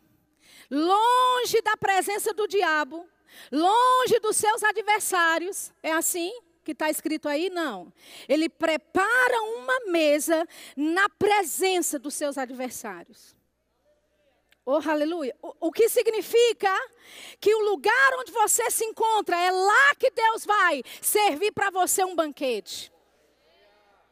longe 0.69 1.61
da 1.61 1.77
presença 1.77 2.33
do 2.33 2.47
diabo, 2.47 3.07
longe 3.51 4.19
dos 4.19 4.35
seus 4.35 4.63
adversários. 4.63 5.71
É 5.81 5.91
assim 5.91 6.31
que 6.63 6.71
está 6.71 6.89
escrito 6.89 7.29
aí? 7.29 7.49
Não. 7.49 7.93
Ele 8.27 8.49
prepara 8.49 9.41
uma 9.57 9.91
mesa 9.91 10.47
na 10.75 11.07
presença 11.07 11.99
dos 11.99 12.15
seus 12.15 12.37
adversários. 12.37 13.35
Oh, 14.65 14.81
aleluia. 14.89 15.35
O, 15.43 15.67
o, 15.67 15.71
que 15.71 15.87
significa 15.87 16.73
que 17.39 17.53
o 17.53 17.59
lugar 17.59 18.13
onde 18.19 18.31
você 18.31 18.71
se 18.71 18.83
encontra 18.83 19.39
é 19.39 19.51
lá 19.51 19.95
que 19.95 20.09
Deus 20.09 20.43
vai 20.43 20.81
servir 20.99 21.51
para 21.51 21.69
você 21.69 22.03
um 22.03 22.15
banquete. 22.15 22.91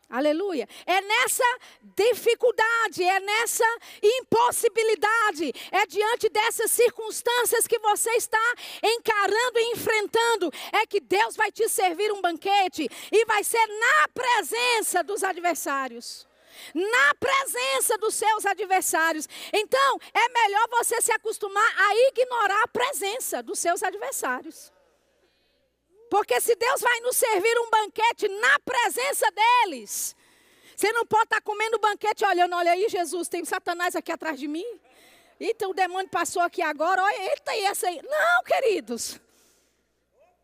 Aleluia. 0.07 0.69
É 0.85 1.01
nessa 1.01 1.59
dificuldade, 1.95 3.03
é 3.03 3.19
nessa 3.19 3.65
impossibilidade, 4.03 5.51
é 5.71 5.87
diante 5.87 6.29
dessas 6.29 6.69
circunstâncias 6.69 7.65
que 7.65 7.79
você 7.79 8.11
está 8.11 8.53
encarando 8.83 9.57
e 9.57 9.71
enfrentando, 9.71 10.51
é 10.71 10.85
que 10.85 10.99
Deus 10.99 11.35
vai 11.35 11.51
te 11.51 11.67
servir 11.67 12.11
um 12.11 12.21
banquete 12.21 12.87
e 13.11 13.25
vai 13.25 13.43
ser 13.43 13.65
na 13.65 14.07
presença 14.09 15.03
dos 15.03 15.23
adversários 15.23 16.27
na 16.73 17.15
presença 17.15 17.97
dos 17.97 18.15
seus 18.15 18.45
adversários. 18.45 19.27
Então, 19.51 19.99
é 20.13 20.29
melhor 20.29 20.67
você 20.71 21.01
se 21.01 21.11
acostumar 21.11 21.73
a 21.77 21.95
ignorar 22.09 22.63
a 22.63 22.67
presença 22.67 23.41
dos 23.41 23.59
seus 23.59 23.83
adversários. 23.83 24.71
Porque 26.09 26.39
se 26.39 26.55
Deus 26.55 26.81
vai 26.81 26.99
nos 26.99 27.17
servir 27.17 27.57
um 27.59 27.69
banquete 27.69 28.27
na 28.27 28.59
presença 28.59 29.25
deles, 29.31 30.15
você 30.75 30.91
não 30.91 31.05
pode 31.05 31.23
estar 31.23 31.41
comendo 31.41 31.79
banquete 31.79 32.25
olhando, 32.25 32.55
olha 32.55 32.71
aí, 32.71 32.87
Jesus, 32.87 33.27
tem 33.27 33.43
Satanás 33.43 33.95
aqui 33.95 34.11
atrás 34.11 34.39
de 34.39 34.47
mim. 34.47 34.79
Então 35.39 35.71
o 35.71 35.73
demônio 35.73 36.09
passou 36.09 36.41
aqui 36.41 36.61
agora, 36.61 37.01
olha, 37.03 37.31
eita, 37.31 37.55
e 37.55 37.63
essa 37.63 37.87
aí. 37.87 37.99
Não, 38.03 38.43
queridos. 38.43 39.19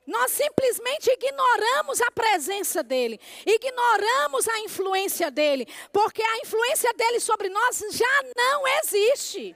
Nós 0.09 0.31
simplesmente 0.31 1.07
ignoramos 1.11 2.01
a 2.01 2.09
presença 2.09 2.81
dele, 2.81 3.19
ignoramos 3.45 4.47
a 4.47 4.59
influência 4.61 5.29
dele, 5.29 5.67
porque 5.93 6.23
a 6.23 6.37
influência 6.39 6.91
dele 6.95 7.19
sobre 7.19 7.47
nós 7.47 7.79
já 7.91 8.23
não 8.35 8.67
existe. 8.81 9.55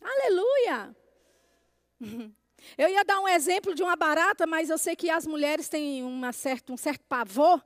Aleluia. 0.00 0.96
Eu 2.78 2.88
ia 2.88 3.04
dar 3.04 3.18
um 3.18 3.26
exemplo 3.26 3.74
de 3.74 3.82
uma 3.82 3.96
barata, 3.96 4.46
mas 4.46 4.68
eu 4.68 4.76
sei 4.76 4.94
que 4.94 5.08
as 5.08 5.26
mulheres 5.26 5.66
têm 5.66 6.04
uma 6.04 6.30
certa, 6.30 6.70
um 6.70 6.76
certo 6.76 7.02
pavor 7.08 7.64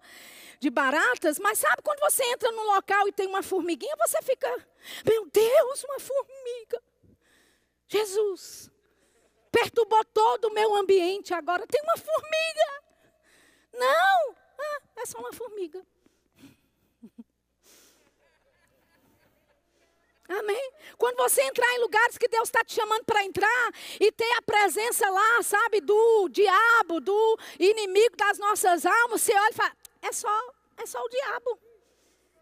de 0.60 0.70
baratas. 0.70 1.36
Mas 1.40 1.58
sabe 1.58 1.82
quando 1.82 1.98
você 1.98 2.22
entra 2.26 2.50
num 2.52 2.74
local 2.74 3.08
e 3.08 3.12
tem 3.12 3.26
uma 3.26 3.42
formiguinha, 3.42 3.96
você 3.98 4.22
fica, 4.22 4.48
meu 5.04 5.26
Deus, 5.26 5.84
uma 5.84 5.98
formiga. 5.98 6.80
Jesus 7.88 8.70
perturbou 9.54 10.04
todo 10.06 10.46
o 10.46 10.52
meu 10.52 10.74
ambiente. 10.74 11.32
Agora 11.32 11.64
tem 11.66 11.80
uma 11.82 11.96
formiga. 11.96 12.82
Não, 13.72 14.34
ah, 14.58 14.80
é 14.96 15.06
só 15.06 15.18
uma 15.18 15.32
formiga. 15.32 15.80
Amém? 20.28 20.72
Quando 20.98 21.16
você 21.18 21.42
entrar 21.42 21.72
em 21.74 21.78
lugares 21.80 22.18
que 22.18 22.26
Deus 22.26 22.48
está 22.48 22.64
te 22.64 22.74
chamando 22.74 23.04
para 23.04 23.24
entrar 23.24 23.70
e 24.00 24.10
ter 24.10 24.32
a 24.32 24.42
presença 24.42 25.08
lá, 25.08 25.40
sabe, 25.42 25.80
do 25.80 26.28
diabo, 26.30 26.98
do 27.00 27.38
inimigo 27.58 28.16
das 28.16 28.38
nossas 28.38 28.84
almas, 28.84 29.22
você 29.22 29.32
olha 29.34 29.50
e 29.50 29.54
fala: 29.54 29.76
é 30.02 30.10
só, 30.12 30.54
é 30.78 30.86
só 30.86 31.00
o 31.00 31.08
diabo. 31.08 31.58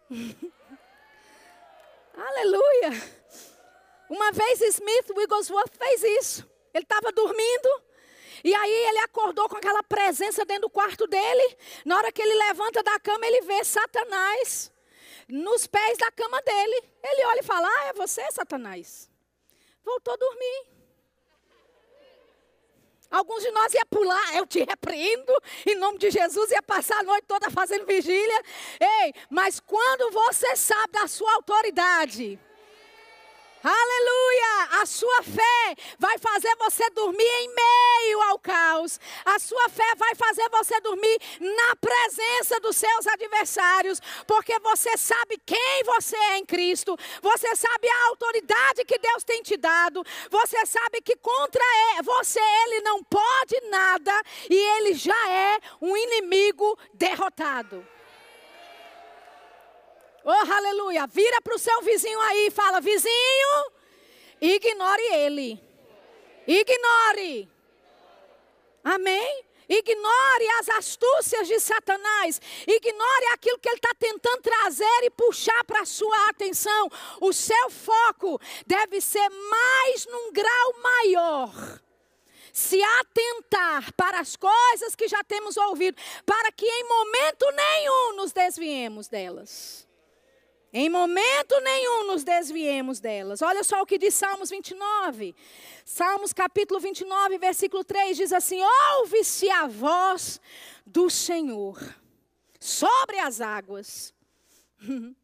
Aleluia. 2.15 2.91
Uma 4.09 4.31
vez 4.31 4.61
Smith 4.61 5.09
Wigglesworth 5.15 5.75
fez 5.77 6.03
isso. 6.03 6.52
Ele 6.73 6.83
estava 6.83 7.11
dormindo. 7.11 7.69
E 8.43 8.53
aí 8.53 8.87
ele 8.89 8.99
acordou 8.99 9.47
com 9.47 9.57
aquela 9.57 9.83
presença 9.83 10.43
dentro 10.43 10.63
do 10.63 10.69
quarto 10.69 11.07
dele. 11.07 11.57
Na 11.85 11.97
hora 11.97 12.11
que 12.11 12.21
ele 12.21 12.35
levanta 12.47 12.83
da 12.83 12.99
cama, 12.99 13.25
ele 13.25 13.41
vê 13.41 13.63
Satanás 13.63 14.71
nos 15.27 15.65
pés 15.67 15.97
da 15.97 16.11
cama 16.11 16.41
dele. 16.41 16.83
Ele 17.03 17.25
olha 17.25 17.39
e 17.39 17.43
fala: 17.43 17.67
Ah, 17.67 17.85
é 17.87 17.93
você, 17.93 18.29
Satanás. 18.31 19.09
Voltou 19.83 20.13
a 20.13 20.17
dormir. 20.17 20.73
Alguns 23.13 23.43
de 23.43 23.51
nós 23.51 23.71
ia 23.75 23.85
pular, 23.85 24.35
eu 24.35 24.47
te 24.47 24.63
repreendo, 24.63 25.31
em 25.67 25.75
nome 25.75 25.99
de 25.99 26.09
Jesus, 26.09 26.49
ia 26.49 26.63
passar 26.63 26.97
a 26.97 27.03
noite 27.03 27.25
toda 27.27 27.47
fazendo 27.51 27.85
vigília. 27.85 28.43
Ei, 28.79 29.13
mas 29.29 29.59
quando 29.59 30.11
você 30.11 30.55
sabe 30.55 30.93
da 30.93 31.07
sua 31.07 31.31
autoridade, 31.35 32.39
Aleluia! 33.63 34.81
A 34.81 34.85
sua 34.85 35.23
fé 35.23 35.75
vai 35.97 36.17
fazer 36.17 36.53
você 36.57 36.89
dormir 36.89 37.23
em 37.23 37.55
meio 37.55 38.21
ao 38.23 38.37
caos. 38.37 38.99
A 39.23 39.39
sua 39.39 39.69
fé 39.69 39.95
vai 39.95 40.13
fazer 40.15 40.49
você 40.49 40.81
dormir 40.81 41.17
na 41.39 41.75
presença 41.77 42.59
dos 42.59 42.75
seus 42.75 43.07
adversários, 43.07 44.01
porque 44.27 44.59
você 44.59 44.97
sabe 44.97 45.41
quem 45.45 45.81
você 45.85 46.17
é 46.17 46.37
em 46.39 46.45
Cristo. 46.45 46.97
Você 47.21 47.55
sabe 47.55 47.87
a 47.87 48.07
autoridade 48.07 48.83
que 48.83 48.99
Deus 48.99 49.23
tem 49.23 49.41
te 49.41 49.55
dado. 49.55 50.03
Você 50.29 50.65
sabe 50.65 50.99
que 50.99 51.15
contra 51.15 51.63
você 52.03 52.41
ele 52.65 52.81
não 52.81 53.01
pode 53.01 53.61
nada 53.69 54.21
e 54.49 54.55
ele 54.55 54.93
já 54.93 55.29
é 55.29 55.59
um 55.81 55.95
inimigo 55.95 56.77
derrotado. 56.93 57.87
Oh, 60.25 60.31
aleluia. 60.31 61.05
Vira 61.07 61.41
para 61.41 61.55
o 61.55 61.59
seu 61.59 61.81
vizinho 61.81 62.19
aí 62.21 62.47
e 62.47 62.51
fala: 62.51 62.79
vizinho, 62.79 63.71
ignore 64.39 65.03
ele. 65.13 65.61
Ignore. 66.47 67.49
Amém? 68.83 69.45
Ignore 69.67 70.49
as 70.59 70.69
astúcias 70.69 71.47
de 71.47 71.59
Satanás. 71.59 72.41
Ignore 72.67 73.25
aquilo 73.33 73.59
que 73.59 73.69
ele 73.69 73.77
está 73.77 73.93
tentando 73.97 74.41
trazer 74.41 75.03
e 75.03 75.09
puxar 75.09 75.63
para 75.65 75.81
a 75.81 75.85
sua 75.85 76.29
atenção. 76.29 76.89
O 77.21 77.31
seu 77.33 77.69
foco 77.69 78.39
deve 78.65 79.01
ser 79.01 79.29
mais 79.29 80.05
num 80.05 80.31
grau 80.31 80.73
maior. 80.81 81.81
Se 82.51 82.81
atentar 82.83 83.91
para 83.93 84.19
as 84.19 84.35
coisas 84.35 84.95
que 84.95 85.07
já 85.07 85.23
temos 85.23 85.57
ouvido, 85.57 85.99
para 86.25 86.51
que 86.51 86.65
em 86.65 86.83
momento 86.83 87.51
nenhum 87.51 88.15
nos 88.15 88.31
desviemos 88.31 89.07
delas. 89.07 89.87
Em 90.73 90.89
momento 90.89 91.59
nenhum 91.61 92.07
nos 92.07 92.23
desviemos 92.23 92.99
delas. 92.99 93.43
Olha 93.43 93.63
só 93.63 93.83
o 93.83 93.85
que 93.85 93.99
diz 93.99 94.15
Salmos 94.15 94.49
29. 94.49 95.35
Salmos 95.85 96.33
capítulo 96.33 96.79
29, 96.79 97.37
versículo 97.37 97.83
3 97.83 98.17
diz 98.17 98.33
assim: 98.33 98.59
Ouve-se 98.97 99.47
a 99.51 99.67
voz 99.67 100.41
do 100.83 101.11
Senhor 101.11 101.77
sobre 102.59 103.19
as 103.19 103.39
águas. 103.39 104.11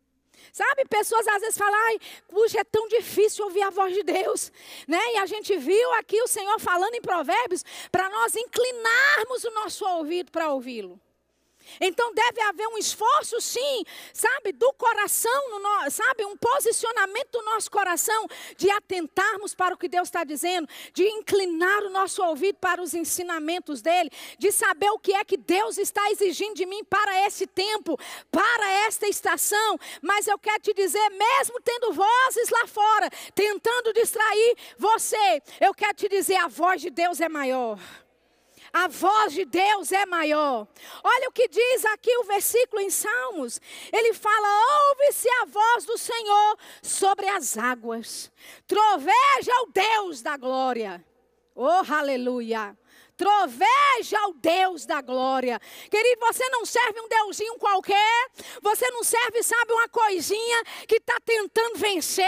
Sabe, 0.54 0.86
pessoas 0.86 1.28
às 1.28 1.42
vezes 1.42 1.58
falam, 1.58 1.80
ai, 1.88 2.00
puxa, 2.28 2.60
é 2.60 2.64
tão 2.64 2.88
difícil 2.88 3.46
ouvir 3.46 3.62
a 3.62 3.70
voz 3.70 3.94
de 3.94 4.04
Deus, 4.04 4.52
né? 4.88 5.00
E 5.14 5.18
a 5.18 5.26
gente 5.26 5.56
viu 5.58 5.94
aqui 5.94 6.22
o 6.22 6.28
Senhor 6.28 6.60
falando 6.60 6.96
em 6.96 7.02
provérbios 7.02 7.64
para 7.92 8.10
nós 8.10 8.36
inclinarmos 8.36 9.44
o 9.44 9.52
nosso 9.52 9.86
ouvido 9.86 10.32
para 10.32 10.52
ouvi-lo. 10.52 11.00
Então 11.80 12.14
deve 12.14 12.42
haver 12.42 12.68
um 12.68 12.78
esforço, 12.78 13.40
sim, 13.42 13.84
sabe, 14.14 14.52
do 14.52 14.72
coração, 14.74 15.60
no, 15.60 15.92
sabe, 15.92 16.26
um 16.26 16.36
posicionamento 16.38 17.32
do 17.32 17.44
nosso 17.44 17.70
coração 17.70 18.28
de 18.58 18.70
atentarmos 18.70 19.54
para 19.54 19.74
o 19.76 19.78
que 19.78 19.88
Deus 19.88 20.08
está 20.08 20.24
dizendo, 20.24 20.68
de 20.94 21.04
inclinar 21.08 21.84
o 21.84 21.90
nosso 21.90 22.24
ouvido 22.24 22.58
para 22.60 22.82
os 22.82 22.94
ensinamentos 22.94 23.82
dele, 23.82 24.10
de 24.38 24.52
saber 24.52 24.90
o 24.92 25.00
que 25.00 25.14
é 25.14 25.24
que 25.24 25.38
Deus 25.38 25.78
está 25.78 26.10
exigindo 26.12 26.56
de 26.56 26.66
mim 26.66 26.84
para 26.84 27.26
esse 27.26 27.46
tempo, 27.48 27.98
para 28.32 28.72
esta 28.86 29.08
estação. 29.08 29.78
Mas 30.02 30.28
eu 30.28 30.38
quero 30.38 30.62
te 30.62 30.74
dizer, 30.74 31.10
mesmo 31.10 31.60
tendo 31.62 31.94
vozes 31.94 32.50
lá 32.50 32.68
fora 32.68 33.10
tentando 33.34 33.94
distrair 33.94 34.56
você, 34.78 35.42
eu 35.60 35.74
quero 35.74 35.94
te 35.94 36.08
dizer, 36.08 36.36
a 36.36 36.48
voz 36.48 36.82
de 36.82 36.90
Deus 36.90 37.20
é 37.22 37.30
maior. 37.30 37.80
A 38.72 38.88
voz 38.88 39.34
de 39.34 39.46
Deus 39.46 39.92
é 39.92 40.06
maior. 40.06 40.68
Olha 41.04 41.30
o 41.30 41.32
que 41.32 41.48
diz 41.48 41.86
aqui 41.86 42.16
o 42.18 42.24
versículo 42.24 42.82
em 42.82 42.90
Salmos. 42.90 43.60
Ele 43.92 44.14
fala: 44.14 44.92
Ouve-se 44.92 45.30
a 45.42 45.46
voz 45.46 45.86
do 45.86 45.98
Senhor 45.98 46.58
sobre 46.82 47.28
as 47.28 47.58
águas. 47.58 48.32
Troveja 48.68 49.52
o 49.64 49.72
Deus 49.72 50.22
da 50.22 50.38
glória. 50.38 51.04
Oh, 51.56 51.84
aleluia 51.94 52.78
troveja 53.20 54.18
ao 54.22 54.34
Deus 54.34 54.86
da 54.86 55.02
glória. 55.02 55.60
Querido, 55.92 56.22
você 56.22 56.48
não 56.48 56.66
serve 56.66 57.02
um 57.02 57.08
deusinho 57.10 57.56
qualquer, 57.56 58.32
você 58.62 58.90
não 58.92 59.04
serve, 59.04 59.44
sabe, 59.44 59.74
uma 59.74 59.90
coisinha 59.90 60.64
que 60.88 60.96
está 60.96 61.20
tentando 61.20 61.78
vencer. 61.78 62.24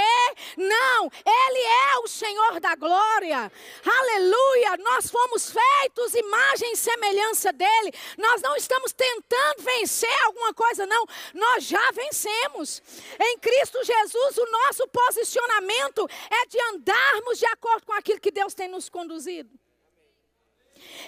Não, 0.57 1.09
Ele 1.25 1.59
é 1.59 1.97
o 1.99 2.07
Senhor 2.07 2.59
da 2.59 2.75
glória. 2.75 3.49
Aleluia, 3.85 4.75
nós 4.79 5.09
fomos 5.09 5.49
feitos 5.49 6.13
imagem 6.13 6.73
e 6.73 6.75
semelhança 6.75 7.53
dEle. 7.53 7.93
Nós 8.17 8.41
não 8.41 8.57
estamos 8.57 8.91
tentando 8.91 9.61
vencer 9.61 10.23
alguma 10.25 10.53
coisa, 10.53 10.85
não. 10.85 11.05
Nós 11.33 11.63
já 11.63 11.91
vencemos. 11.91 12.83
Em 13.17 13.39
Cristo 13.39 13.81
Jesus, 13.81 14.37
o 14.37 14.51
nosso 14.51 14.85
posicionamento 14.89 16.05
é 16.29 16.45
de 16.47 16.59
andarmos 16.73 17.39
de 17.39 17.45
acordo 17.45 17.85
com 17.85 17.93
aquilo 17.93 18.19
que 18.19 18.31
Deus 18.31 18.53
tem 18.53 18.67
nos 18.67 18.89
conduzido. 18.89 19.60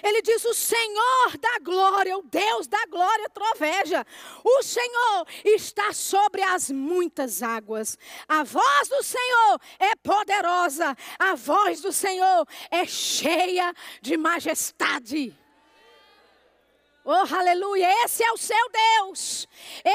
Ele 0.04 0.20
diz: 0.20 0.44
O 0.44 0.52
Senhor 0.52 1.38
da 1.40 1.58
glória, 1.60 2.18
o 2.18 2.22
Deus 2.22 2.66
da 2.66 2.84
glória 2.84 3.26
troveja. 3.30 4.06
O 4.44 4.62
Senhor 4.62 5.26
está 5.42 5.94
sobre 5.94 6.42
as 6.42 6.70
muitas 6.70 7.42
águas. 7.42 7.96
A 8.28 8.44
voz 8.44 8.88
do 8.88 9.02
Senhor 9.02 9.58
é 9.78 9.96
poderosa. 9.96 10.94
A 11.18 11.34
voz 11.34 11.80
do 11.80 11.90
Senhor 11.90 12.46
é 12.70 12.84
cheia 12.84 13.74
de 14.02 14.18
majestade. 14.18 15.34
Oh, 17.06 17.34
aleluia! 17.34 18.04
Esse 18.04 18.22
é 18.22 18.32
o 18.32 18.36
seu 18.36 18.70
Deus. 18.70 19.48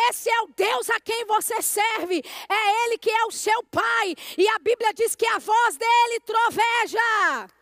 Esse 0.10 0.30
é 0.30 0.41
o 0.41 0.48
Deus 0.56 0.89
a 0.89 1.00
quem 1.00 1.24
você 1.26 1.62
serve. 1.62 2.24
É 2.50 2.86
Ele 2.86 2.98
que 2.98 3.12
é 3.12 3.26
o 3.26 3.32
seu 3.32 3.63
Pai. 3.65 4.15
E 4.36 4.48
a 4.48 4.58
Bíblia 4.58 4.91
diz 4.91 5.15
que 5.15 5.26
a 5.28 5.38
voz 5.38 5.78
dele 5.78 6.19
troveja. 6.26 7.59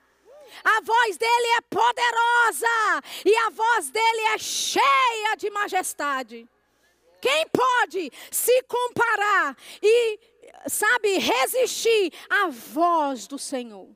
A 0.63 0.81
voz 0.81 1.17
dele 1.17 1.47
é 1.57 1.61
poderosa 1.61 3.03
e 3.25 3.35
a 3.35 3.49
voz 3.49 3.89
dele 3.89 4.21
é 4.33 4.37
cheia 4.37 5.35
de 5.37 5.49
majestade. 5.49 6.47
Quem 7.21 7.47
pode 7.47 8.11
se 8.31 8.63
comparar 8.63 9.57
e, 9.81 10.19
sabe, 10.67 11.17
resistir 11.17 12.13
à 12.29 12.47
voz 12.49 13.27
do 13.27 13.39
Senhor? 13.39 13.89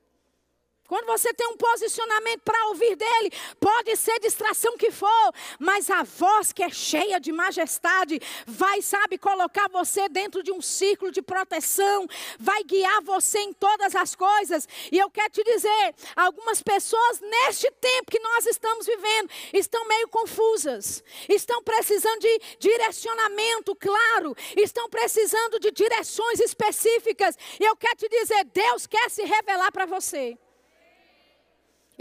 Quando 0.92 1.06
você 1.06 1.34
tem 1.34 1.48
um 1.48 1.56
posicionamento 1.56 2.42
para 2.42 2.68
ouvir 2.68 2.98
dele, 2.98 3.32
pode 3.62 3.96
ser 3.96 4.20
distração 4.20 4.76
que 4.76 4.92
for, 4.92 5.34
mas 5.58 5.90
a 5.90 6.04
voz 6.04 6.52
que 6.52 6.62
é 6.62 6.70
cheia 6.70 7.18
de 7.18 7.32
majestade 7.32 8.20
vai, 8.46 8.82
sabe, 8.82 9.18
colocar 9.18 9.70
você 9.70 10.10
dentro 10.10 10.44
de 10.44 10.52
um 10.52 10.62
círculo 10.62 11.10
de 11.10 11.22
proteção, 11.22 12.06
vai 12.38 12.62
guiar 12.66 13.02
você 13.04 13.40
em 13.40 13.54
todas 13.54 13.96
as 13.96 14.16
coisas. 14.16 14.68
E 14.92 15.00
eu 15.00 15.10
quero 15.10 15.32
te 15.32 15.42
dizer, 15.46 15.96
algumas 16.14 16.62
pessoas 16.62 17.22
neste 17.22 17.72
tempo 17.80 18.12
que 18.12 18.20
nós 18.20 18.46
estamos 18.48 18.86
vivendo 18.86 19.30
estão 19.54 19.88
meio 19.88 20.10
confusas, 20.10 21.02
estão 21.30 21.64
precisando 21.64 22.20
de 22.20 22.42
direcionamento 22.60 23.74
claro, 23.78 24.36
estão 24.58 24.90
precisando 24.90 25.58
de 25.58 25.72
direções 25.72 26.42
específicas. 26.42 27.38
E 27.62 27.64
eu 27.64 27.78
quero 27.78 27.96
te 27.96 28.10
dizer, 28.10 28.44
Deus 28.54 28.86
quer 28.86 29.10
se 29.10 29.24
revelar 29.24 29.72
para 29.72 29.86
você. 29.86 30.38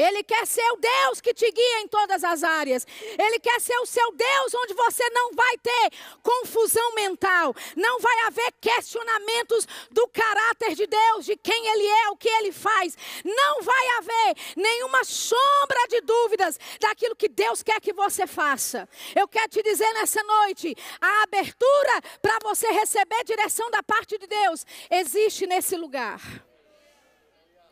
Ele 0.01 0.23
quer 0.25 0.47
ser 0.47 0.67
o 0.73 0.77
Deus 0.77 1.21
que 1.21 1.35
te 1.35 1.51
guia 1.51 1.81
em 1.81 1.89
todas 1.89 2.25
as 2.25 2.43
áreas. 2.43 2.87
Ele 3.19 3.39
quer 3.39 3.61
ser 3.61 3.77
o 3.81 3.87
seu 3.87 4.11
Deus 4.13 4.55
onde 4.55 4.73
você 4.73 5.09
não 5.11 5.33
vai 5.33 5.59
ter 5.59 5.91
confusão 6.23 6.95
mental, 6.95 7.55
não 7.77 8.01
vai 8.01 8.21
haver 8.21 8.51
questionamentos 8.61 9.67
do 9.91 10.09
caráter 10.09 10.75
de 10.75 10.87
Deus, 10.87 11.27
de 11.27 11.37
quem 11.37 11.67
Ele 11.67 11.87
é, 11.87 12.09
o 12.09 12.17
que 12.17 12.29
Ele 12.29 12.51
faz. 12.51 12.97
Não 13.25 13.63
vai 13.63 13.89
haver 13.99 14.37
nenhuma 14.57 15.05
sombra 15.05 15.87
de 15.91 16.01
dúvidas 16.01 16.59
daquilo 16.81 17.15
que 17.15 17.29
Deus 17.29 17.63
quer 17.63 17.79
que 17.79 17.93
você 17.93 18.27
faça. 18.27 18.89
Eu 19.15 19.29
quero 19.29 19.51
te 19.51 19.63
dizer 19.63 19.93
nessa 19.93 20.23
noite: 20.23 20.75
a 20.99 21.23
abertura 21.25 22.01
para 22.23 22.39
você 22.43 22.69
receber 22.73 23.23
direção 23.25 23.71
da 23.71 23.83
parte 23.83 24.17
de 24.17 24.27
Deus 24.27 24.65
existe 24.91 25.47
nesse 25.47 25.77
lugar. 25.77 26.21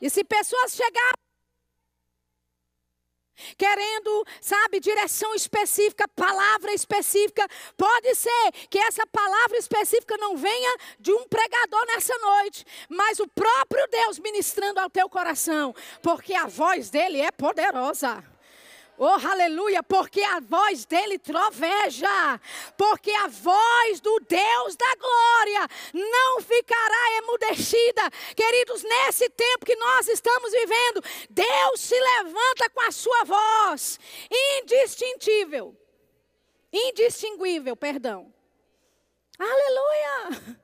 E 0.01 0.11
se 0.11 0.23
pessoas 0.23 0.75
chegarem 0.75 1.28
querendo, 3.57 4.25
sabe, 4.41 4.81
direção 4.81 5.35
específica, 5.35 6.09
palavra 6.09 6.73
específica. 6.73 7.47
Pode 7.77 8.15
ser 8.15 8.53
que 8.71 8.79
essa 8.79 9.07
palavra 9.07 9.59
específica 9.59 10.17
não 10.19 10.37
venha 10.37 10.77
de 10.99 11.13
um 11.13 11.27
pregador 11.29 11.87
nessa 11.87 12.17
noite, 12.19 12.65
mas 12.89 13.19
o 13.21 13.29
próprio 13.29 13.87
Deus 13.89 14.19
ministrando 14.19 14.81
ao 14.81 14.91
teu 14.91 15.09
coração, 15.09 15.75
porque 16.03 16.35
a 16.35 16.47
voz 16.47 16.91
dele 16.91 17.21
é 17.21 17.31
poderosa. 17.31 18.25
Oh, 19.01 19.07
aleluia, 19.07 19.81
porque 19.81 20.21
a 20.21 20.41
voz 20.41 20.85
dele 20.85 21.21
troveja, 21.21 22.41
porque 22.77 23.13
a 23.13 23.29
voz 23.29 24.01
do 24.01 24.19
Deus 24.19 24.75
da 24.75 24.95
glória 24.97 25.69
não 25.95 26.41
ficará 26.43 27.19
emudecida. 27.19 28.11
Queridos, 28.35 28.83
nesse 28.83 29.31
tempo 29.31 29.65
que 29.65 29.77
nós 29.77 30.09
estamos 30.09 30.51
vivendo, 30.51 31.05
Deus 31.31 31.81
se 31.81 31.95
levanta 31.95 32.69
com 32.71 32.81
a 32.81 32.91
sua 32.91 33.23
voz, 33.25 34.01
indistintível, 34.59 35.77
indistinguível, 36.73 37.77
perdão. 37.77 38.35
Aleluia. 39.39 40.59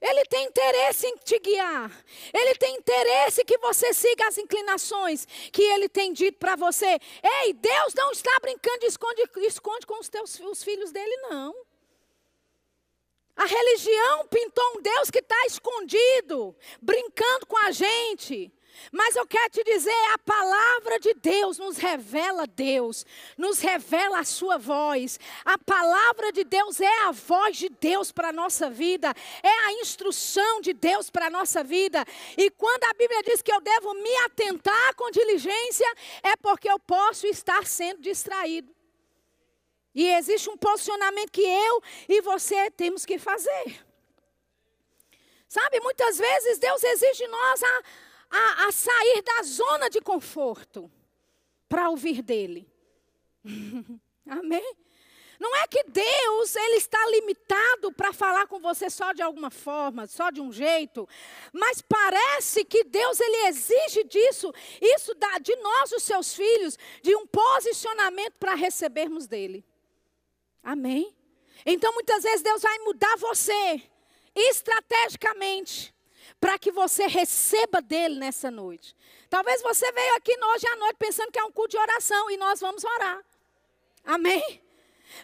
Ele 0.00 0.24
tem 0.26 0.44
interesse 0.44 1.06
em 1.06 1.16
te 1.16 1.38
guiar. 1.38 1.90
Ele 2.32 2.54
tem 2.56 2.76
interesse 2.76 3.44
que 3.44 3.56
você 3.58 3.94
siga 3.94 4.28
as 4.28 4.36
inclinações 4.36 5.26
que 5.50 5.62
ele 5.62 5.88
tem 5.88 6.12
dito 6.12 6.38
para 6.38 6.54
você. 6.54 6.98
Ei, 7.42 7.52
Deus 7.54 7.94
não 7.94 8.10
está 8.12 8.38
brincando 8.40 8.80
de 8.80 8.86
esconde, 8.86 9.22
esconde 9.38 9.86
com 9.86 9.98
os 9.98 10.08
teus 10.08 10.38
os 10.38 10.62
filhos 10.62 10.92
dele, 10.92 11.16
não. 11.28 11.54
A 13.36 13.44
religião 13.44 14.26
pintou 14.28 14.64
um 14.76 14.82
Deus 14.82 15.10
que 15.10 15.18
está 15.18 15.46
escondido, 15.46 16.56
brincando 16.80 17.46
com 17.46 17.56
a 17.66 17.70
gente. 17.70 18.50
Mas 18.92 19.16
eu 19.16 19.26
quero 19.26 19.50
te 19.50 19.64
dizer, 19.64 19.94
a 20.12 20.18
palavra 20.18 20.98
de 20.98 21.14
Deus 21.14 21.58
nos 21.58 21.76
revela 21.76 22.46
Deus, 22.46 23.04
nos 23.36 23.58
revela 23.58 24.20
a 24.20 24.24
sua 24.24 24.58
voz. 24.58 25.18
A 25.44 25.58
palavra 25.58 26.32
de 26.32 26.44
Deus 26.44 26.80
é 26.80 27.02
a 27.04 27.12
voz 27.12 27.56
de 27.56 27.68
Deus 27.68 28.12
para 28.12 28.28
a 28.28 28.32
nossa 28.32 28.70
vida, 28.70 29.12
é 29.42 29.48
a 29.66 29.72
instrução 29.74 30.60
de 30.60 30.72
Deus 30.72 31.10
para 31.10 31.26
a 31.26 31.30
nossa 31.30 31.64
vida. 31.64 32.04
E 32.36 32.50
quando 32.50 32.84
a 32.84 32.94
Bíblia 32.94 33.22
diz 33.22 33.42
que 33.42 33.52
eu 33.52 33.60
devo 33.60 33.94
me 33.94 34.16
atentar 34.24 34.94
com 34.94 35.10
diligência, 35.10 35.92
é 36.22 36.36
porque 36.36 36.70
eu 36.70 36.78
posso 36.78 37.26
estar 37.26 37.66
sendo 37.66 38.00
distraído. 38.00 38.74
E 39.94 40.06
existe 40.12 40.50
um 40.50 40.56
posicionamento 40.58 41.30
que 41.30 41.40
eu 41.40 41.82
e 42.08 42.20
você 42.20 42.70
temos 42.70 43.06
que 43.06 43.18
fazer. 43.18 43.86
Sabe, 45.48 45.80
muitas 45.80 46.18
vezes 46.18 46.58
Deus 46.58 46.82
exige 46.82 47.24
de 47.24 47.28
nós 47.28 47.62
a 47.62 47.82
a, 48.36 48.66
a 48.66 48.72
sair 48.72 49.22
da 49.22 49.42
zona 49.42 49.88
de 49.88 50.00
conforto 50.00 50.90
para 51.68 51.88
ouvir 51.88 52.22
dele. 52.22 52.68
Amém? 54.28 54.76
Não 55.38 55.54
é 55.56 55.66
que 55.66 55.82
Deus 55.84 56.56
ele 56.56 56.76
está 56.76 56.98
limitado 57.10 57.92
para 57.92 58.12
falar 58.12 58.46
com 58.46 58.58
você 58.58 58.88
só 58.88 59.12
de 59.12 59.22
alguma 59.22 59.50
forma, 59.50 60.06
só 60.06 60.30
de 60.30 60.40
um 60.40 60.50
jeito, 60.50 61.06
mas 61.52 61.82
parece 61.82 62.64
que 62.64 62.84
Deus 62.84 63.20
ele 63.20 63.48
exige 63.48 64.02
disso, 64.04 64.52
isso 64.80 65.12
de 65.42 65.56
nós 65.56 65.92
os 65.92 66.02
seus 66.02 66.34
filhos, 66.34 66.78
de 67.02 67.14
um 67.14 67.26
posicionamento 67.26 68.34
para 68.38 68.54
recebermos 68.54 69.26
dele. 69.26 69.64
Amém? 70.62 71.14
Então 71.64 71.92
muitas 71.92 72.22
vezes 72.22 72.42
Deus 72.42 72.62
vai 72.62 72.78
mudar 72.80 73.16
você 73.16 73.82
estrategicamente 74.34 75.94
para 76.40 76.58
que 76.58 76.70
você 76.70 77.06
receba 77.06 77.80
dele 77.80 78.18
nessa 78.18 78.50
noite. 78.50 78.94
Talvez 79.28 79.62
você 79.62 79.90
veio 79.92 80.14
aqui 80.16 80.36
hoje 80.54 80.66
à 80.68 80.76
noite 80.76 80.96
pensando 80.98 81.32
que 81.32 81.38
é 81.38 81.44
um 81.44 81.52
culto 81.52 81.70
de 81.70 81.78
oração 81.78 82.30
e 82.30 82.36
nós 82.36 82.60
vamos 82.60 82.84
orar. 82.84 83.24
Amém? 84.04 84.62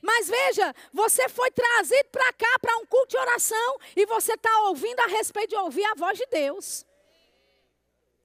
Mas 0.00 0.28
veja, 0.28 0.74
você 0.92 1.28
foi 1.28 1.50
trazido 1.50 2.08
para 2.10 2.32
cá 2.32 2.58
para 2.60 2.76
um 2.78 2.86
culto 2.86 3.08
de 3.08 3.18
oração 3.18 3.78
e 3.96 4.06
você 4.06 4.34
está 4.34 4.68
ouvindo 4.68 5.00
a 5.00 5.06
respeito 5.06 5.50
de 5.50 5.56
ouvir 5.56 5.84
a 5.84 5.94
voz 5.94 6.18
de 6.18 6.26
Deus. 6.26 6.86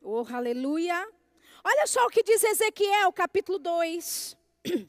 Oh, 0.01 0.25
aleluia. 0.31 1.07
Olha 1.63 1.85
só 1.87 2.05
o 2.05 2.09
que 2.09 2.23
diz 2.23 2.43
Ezequiel, 2.43 3.11
capítulo 3.11 3.59
2. 3.59 4.37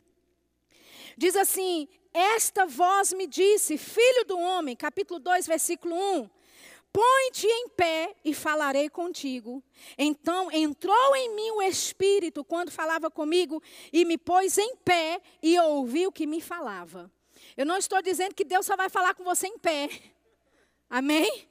Diz 1.16 1.34
assim: 1.34 1.88
Esta 2.14 2.66
voz 2.66 3.12
me 3.12 3.26
disse, 3.26 3.76
filho 3.76 4.24
do 4.24 4.38
homem, 4.38 4.76
capítulo 4.76 5.18
2, 5.18 5.46
versículo 5.48 5.96
1. 5.96 6.30
Põe-te 6.92 7.46
em 7.46 7.68
pé 7.68 8.14
e 8.24 8.34
falarei 8.34 8.88
contigo. 8.88 9.62
Então 9.96 10.50
entrou 10.50 11.16
em 11.16 11.34
mim 11.34 11.50
o 11.52 11.62
Espírito 11.62 12.44
quando 12.44 12.70
falava 12.70 13.10
comigo 13.10 13.62
e 13.92 14.04
me 14.04 14.18
pôs 14.18 14.58
em 14.58 14.76
pé 14.76 15.20
e 15.42 15.58
ouviu 15.58 16.08
o 16.08 16.12
que 16.12 16.26
me 16.26 16.40
falava. 16.40 17.10
Eu 17.56 17.66
não 17.66 17.76
estou 17.76 18.00
dizendo 18.02 18.34
que 18.34 18.44
Deus 18.44 18.66
só 18.66 18.76
vai 18.76 18.88
falar 18.88 19.14
com 19.14 19.24
você 19.24 19.46
em 19.46 19.58
pé. 19.58 19.88
Amém? 20.90 21.47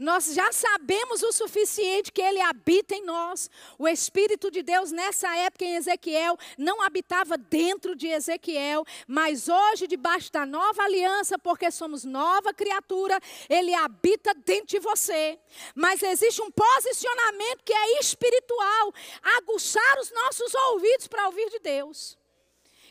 Nós 0.00 0.32
já 0.32 0.50
sabemos 0.50 1.22
o 1.22 1.30
suficiente 1.30 2.10
que 2.10 2.22
ele 2.22 2.40
habita 2.40 2.94
em 2.94 3.04
nós. 3.04 3.50
O 3.78 3.86
Espírito 3.86 4.50
de 4.50 4.62
Deus, 4.62 4.90
nessa 4.90 5.28
época 5.36 5.66
em 5.66 5.76
Ezequiel, 5.76 6.38
não 6.56 6.80
habitava 6.80 7.36
dentro 7.36 7.94
de 7.94 8.06
Ezequiel, 8.06 8.82
mas 9.06 9.46
hoje, 9.46 9.86
debaixo 9.86 10.32
da 10.32 10.46
nova 10.46 10.84
aliança, 10.84 11.38
porque 11.38 11.70
somos 11.70 12.02
nova 12.02 12.54
criatura, 12.54 13.20
ele 13.46 13.74
habita 13.74 14.32
dentro 14.32 14.68
de 14.68 14.78
você. 14.78 15.38
Mas 15.74 16.02
existe 16.02 16.40
um 16.40 16.50
posicionamento 16.50 17.62
que 17.62 17.74
é 17.74 18.00
espiritual 18.00 18.94
aguçar 19.36 19.98
os 19.98 20.10
nossos 20.10 20.54
ouvidos 20.54 21.08
para 21.08 21.26
ouvir 21.26 21.50
de 21.50 21.58
Deus. 21.58 22.16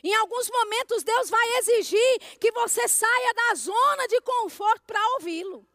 Em 0.04 0.14
alguns 0.14 0.48
momentos, 0.48 1.02
Deus 1.02 1.28
vai 1.28 1.58
exigir 1.58 2.20
que 2.40 2.52
você 2.52 2.88
saia 2.88 3.34
da 3.34 3.56
zona 3.56 4.08
de 4.08 4.22
conforto 4.22 4.84
para 4.86 5.14
ouvi-lo. 5.16 5.66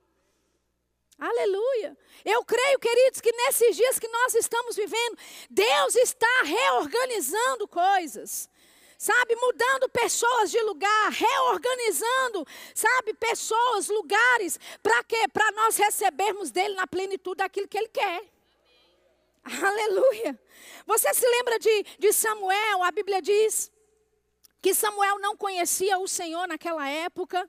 Aleluia. 1.19 1.97
Eu 2.25 2.45
creio, 2.45 2.79
queridos, 2.79 3.21
que 3.21 3.33
nesses 3.33 3.77
dias 3.77 3.99
que 3.99 4.09
nós 4.09 4.35
estamos 4.35 4.77
vivendo, 4.77 5.19
Deus 5.49 5.95
está 5.97 6.43
reorganizando 6.43 7.69
coisas. 7.69 8.49
Sabe, 8.97 9.37
mudando 9.37 9.89
pessoas 9.89 10.51
de 10.51 10.61
lugar, 10.63 11.11
reorganizando, 11.11 12.47
sabe, 12.75 13.13
pessoas, 13.15 13.89
lugares, 13.89 14.59
para 14.83 15.03
quê? 15.05 15.29
Para 15.33 15.51
nós 15.53 15.77
recebermos 15.77 16.51
dele 16.51 16.75
na 16.75 16.87
plenitude 16.87 17.39
daquilo 17.39 17.69
que 17.69 17.77
ele 17.77 17.89
quer. 17.89 18.25
Aleluia. 19.45 20.41
Você 20.87 21.13
se 21.13 21.27
lembra 21.29 21.59
de, 21.59 21.83
de 21.99 22.13
Samuel? 22.13 22.83
A 22.83 22.91
Bíblia 22.91 23.21
diz 23.21 23.71
que 24.63 24.73
Samuel 24.75 25.19
não 25.19 25.37
conhecia 25.37 25.99
o 25.99 26.09
Senhor 26.09 26.49
naquela 26.49 26.89
época. 26.89 27.49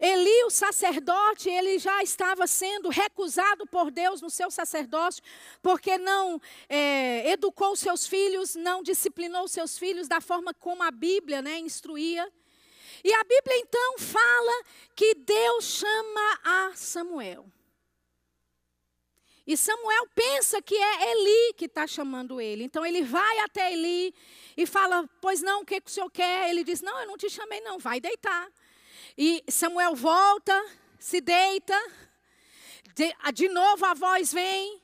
Eli, 0.00 0.44
o 0.44 0.50
sacerdote, 0.50 1.50
ele 1.50 1.78
já 1.78 2.02
estava 2.04 2.46
sendo 2.46 2.88
recusado 2.88 3.66
por 3.66 3.90
Deus 3.90 4.20
no 4.20 4.30
seu 4.30 4.48
sacerdócio, 4.48 5.22
porque 5.60 5.98
não 5.98 6.40
é, 6.68 7.28
educou 7.30 7.74
seus 7.74 8.06
filhos, 8.06 8.54
não 8.54 8.80
disciplinou 8.80 9.48
seus 9.48 9.76
filhos 9.76 10.06
da 10.06 10.20
forma 10.20 10.54
como 10.54 10.84
a 10.84 10.90
Bíblia 10.92 11.42
né, 11.42 11.58
instruía. 11.58 12.32
E 13.02 13.12
a 13.12 13.24
Bíblia 13.24 13.58
então 13.58 13.98
fala 13.98 14.64
que 14.94 15.14
Deus 15.14 15.64
chama 15.64 16.40
a 16.44 16.72
Samuel. 16.76 17.46
E 19.44 19.56
Samuel 19.56 20.06
pensa 20.14 20.60
que 20.60 20.76
é 20.76 21.10
Eli 21.10 21.54
que 21.54 21.64
está 21.64 21.86
chamando 21.86 22.40
ele. 22.40 22.64
Então 22.64 22.84
ele 22.84 23.02
vai 23.02 23.38
até 23.40 23.72
Eli 23.72 24.14
e 24.56 24.66
fala: 24.66 25.08
Pois 25.22 25.40
não, 25.40 25.62
o 25.62 25.64
que, 25.64 25.80
que 25.80 25.90
o 25.90 25.92
senhor 25.92 26.10
quer? 26.10 26.50
Ele 26.50 26.62
diz: 26.62 26.82
Não, 26.82 27.00
eu 27.00 27.06
não 27.06 27.16
te 27.16 27.30
chamei, 27.30 27.60
não, 27.62 27.78
vai 27.78 27.98
deitar. 27.98 28.46
E 29.20 29.42
Samuel 29.48 29.96
volta, 29.96 30.64
se 30.96 31.20
deita. 31.20 31.76
De, 32.94 33.12
de 33.34 33.48
novo 33.48 33.84
a 33.84 33.92
voz 33.92 34.32
vem. 34.32 34.80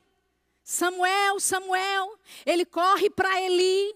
Samuel, 0.64 1.38
Samuel. 1.38 2.18
Ele 2.44 2.64
corre 2.64 3.08
para 3.08 3.40
Eli. 3.40 3.94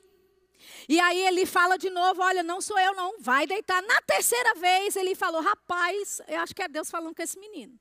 E 0.88 1.00
aí 1.00 1.26
ele 1.26 1.44
fala 1.44 1.76
de 1.76 1.90
novo: 1.90 2.22
Olha, 2.22 2.44
não 2.44 2.60
sou 2.60 2.78
eu, 2.78 2.94
não. 2.94 3.18
Vai 3.18 3.48
deitar. 3.48 3.82
Na 3.82 4.00
terceira 4.02 4.54
vez 4.54 4.94
ele 4.94 5.16
falou: 5.16 5.40
Rapaz, 5.40 6.22
eu 6.28 6.38
acho 6.38 6.54
que 6.54 6.62
é 6.62 6.68
Deus 6.68 6.88
falando 6.88 7.16
com 7.16 7.22
esse 7.22 7.36
menino. 7.40 7.76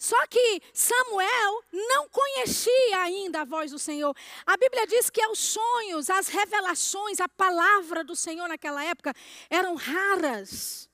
Só 0.00 0.26
que 0.26 0.60
Samuel 0.74 1.62
não 1.72 2.08
conhecia 2.08 3.02
ainda 3.02 3.42
a 3.42 3.44
voz 3.44 3.70
do 3.70 3.78
Senhor. 3.78 4.14
A 4.44 4.56
Bíblia 4.56 4.84
diz 4.86 5.08
que 5.08 5.24
os 5.28 5.38
sonhos, 5.38 6.10
as 6.10 6.26
revelações, 6.26 7.20
a 7.20 7.28
palavra 7.28 8.02
do 8.02 8.16
Senhor 8.16 8.48
naquela 8.48 8.84
época 8.84 9.14
eram 9.48 9.76
raras. 9.76 10.90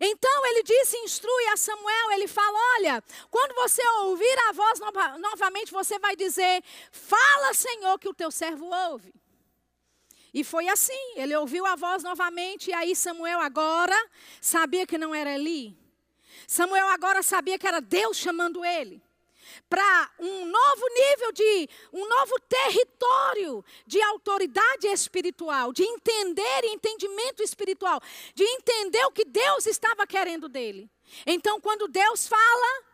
Então 0.00 0.46
ele 0.46 0.62
disse, 0.62 0.96
instrui 0.98 1.46
a 1.52 1.56
Samuel, 1.56 2.12
ele 2.12 2.26
fala: 2.26 2.58
Olha, 2.78 3.04
quando 3.30 3.54
você 3.54 3.86
ouvir 4.04 4.38
a 4.48 4.52
voz 4.52 4.80
nova, 4.80 5.18
novamente, 5.18 5.70
você 5.70 5.98
vai 5.98 6.16
dizer: 6.16 6.64
Fala, 6.90 7.52
Senhor, 7.52 7.98
que 7.98 8.08
o 8.08 8.14
teu 8.14 8.30
servo 8.30 8.64
ouve. 8.64 9.12
E 10.32 10.42
foi 10.42 10.68
assim, 10.68 11.12
ele 11.16 11.36
ouviu 11.36 11.66
a 11.66 11.74
voz 11.74 12.02
novamente, 12.02 12.70
e 12.70 12.72
aí 12.72 12.94
Samuel 12.94 13.40
agora 13.40 13.96
sabia 14.40 14.86
que 14.86 14.96
não 14.96 15.14
era 15.14 15.34
Eli. 15.34 15.76
Samuel 16.46 16.88
agora 16.88 17.22
sabia 17.22 17.58
que 17.58 17.66
era 17.66 17.80
Deus 17.80 18.16
chamando 18.16 18.64
ele 18.64 19.02
para 19.68 20.10
um 20.18 20.44
novo 20.46 20.88
nível 20.94 21.32
de, 21.32 21.68
um 21.92 22.08
novo 22.08 22.40
território 22.40 23.64
de 23.86 24.00
autoridade 24.02 24.86
espiritual, 24.88 25.72
de 25.72 25.82
entender 25.82 26.64
entendimento 26.64 27.42
espiritual, 27.42 28.00
de 28.34 28.44
entender 28.44 29.04
o 29.06 29.12
que 29.12 29.24
Deus 29.24 29.66
estava 29.66 30.06
querendo 30.06 30.48
dele. 30.48 30.90
Então, 31.26 31.60
quando 31.60 31.88
Deus 31.88 32.26
fala, 32.28 32.90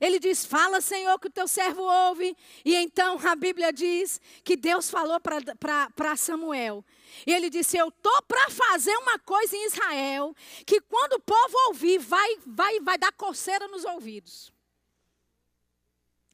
ele 0.00 0.18
diz: 0.18 0.44
Fala, 0.44 0.80
Senhor, 0.80 1.18
que 1.18 1.28
o 1.28 1.32
teu 1.32 1.46
servo 1.46 1.82
ouve. 1.82 2.36
E 2.64 2.74
então 2.74 3.18
a 3.24 3.34
Bíblia 3.34 3.72
diz 3.72 4.20
que 4.44 4.56
Deus 4.56 4.90
falou 4.90 5.18
para 5.20 6.16
Samuel. 6.16 6.84
E 7.26 7.32
ele 7.32 7.48
disse: 7.48 7.76
Eu 7.76 7.88
estou 7.88 8.22
para 8.22 8.50
fazer 8.50 8.96
uma 8.98 9.18
coisa 9.18 9.56
em 9.56 9.66
Israel 9.66 10.34
que 10.66 10.80
quando 10.80 11.14
o 11.14 11.20
povo 11.20 11.56
ouvir, 11.68 11.98
vai, 11.98 12.38
vai, 12.46 12.80
vai 12.80 12.98
dar 12.98 13.12
coceira 13.12 13.68
nos 13.68 13.84
ouvidos. 13.84 14.52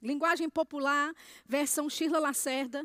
Linguagem 0.03 0.51
popular, 0.51 1.15
versão 1.47 1.89
Shirla 1.89 2.19
Lacerda, 2.19 2.85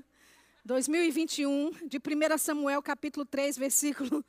2021, 0.63 1.71
de 1.87 1.97
1 1.97 2.37
Samuel, 2.37 2.79
capítulo 2.83 3.25
3, 3.25 3.57
versículo, 3.57 4.23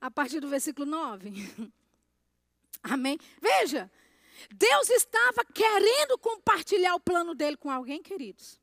a 0.00 0.10
partir 0.10 0.40
do 0.40 0.48
versículo 0.48 0.84
9. 0.84 1.30
Amém? 2.82 3.18
Veja, 3.40 3.88
Deus 4.52 4.90
estava 4.90 5.44
querendo 5.44 6.18
compartilhar 6.18 6.96
o 6.96 7.00
plano 7.00 7.36
dele 7.36 7.56
com 7.56 7.70
alguém, 7.70 8.02
queridos. 8.02 8.58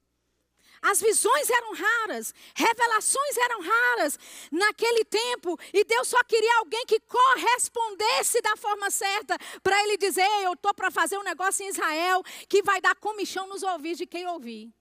As 0.82 1.00
visões 1.00 1.50
eram 1.50 1.74
raras, 1.76 2.34
revelações 2.56 3.38
eram 3.38 3.62
raras 3.62 4.17
naquele 4.52 5.06
tempo, 5.06 5.58
e 5.72 5.84
Deus 5.84 6.08
só 6.08 6.24
queria 6.24 6.58
alguém 6.58 6.86
que 6.88 7.00
correspondesse 7.02 8.41
da 8.41 8.58
forma 8.58 8.89
certa 8.89 9.38
para 9.62 9.80
ele 9.84 9.98
dizer: 9.98 10.28
Eu 10.44 10.54
estou 10.54 10.74
para 10.74 10.89
fazer 10.89 11.17
um 11.17 11.24
negócio 11.24 11.63
em 11.63 11.70
Israel 11.70 12.24
que 12.50 12.63
vai 12.63 12.82
dar 12.82 12.96
comichão 12.96 13.48
nos 13.48 13.62
ouvidos 13.62 14.00
de 14.00 14.08
quem 14.08 14.28
ouvir. 14.28 14.74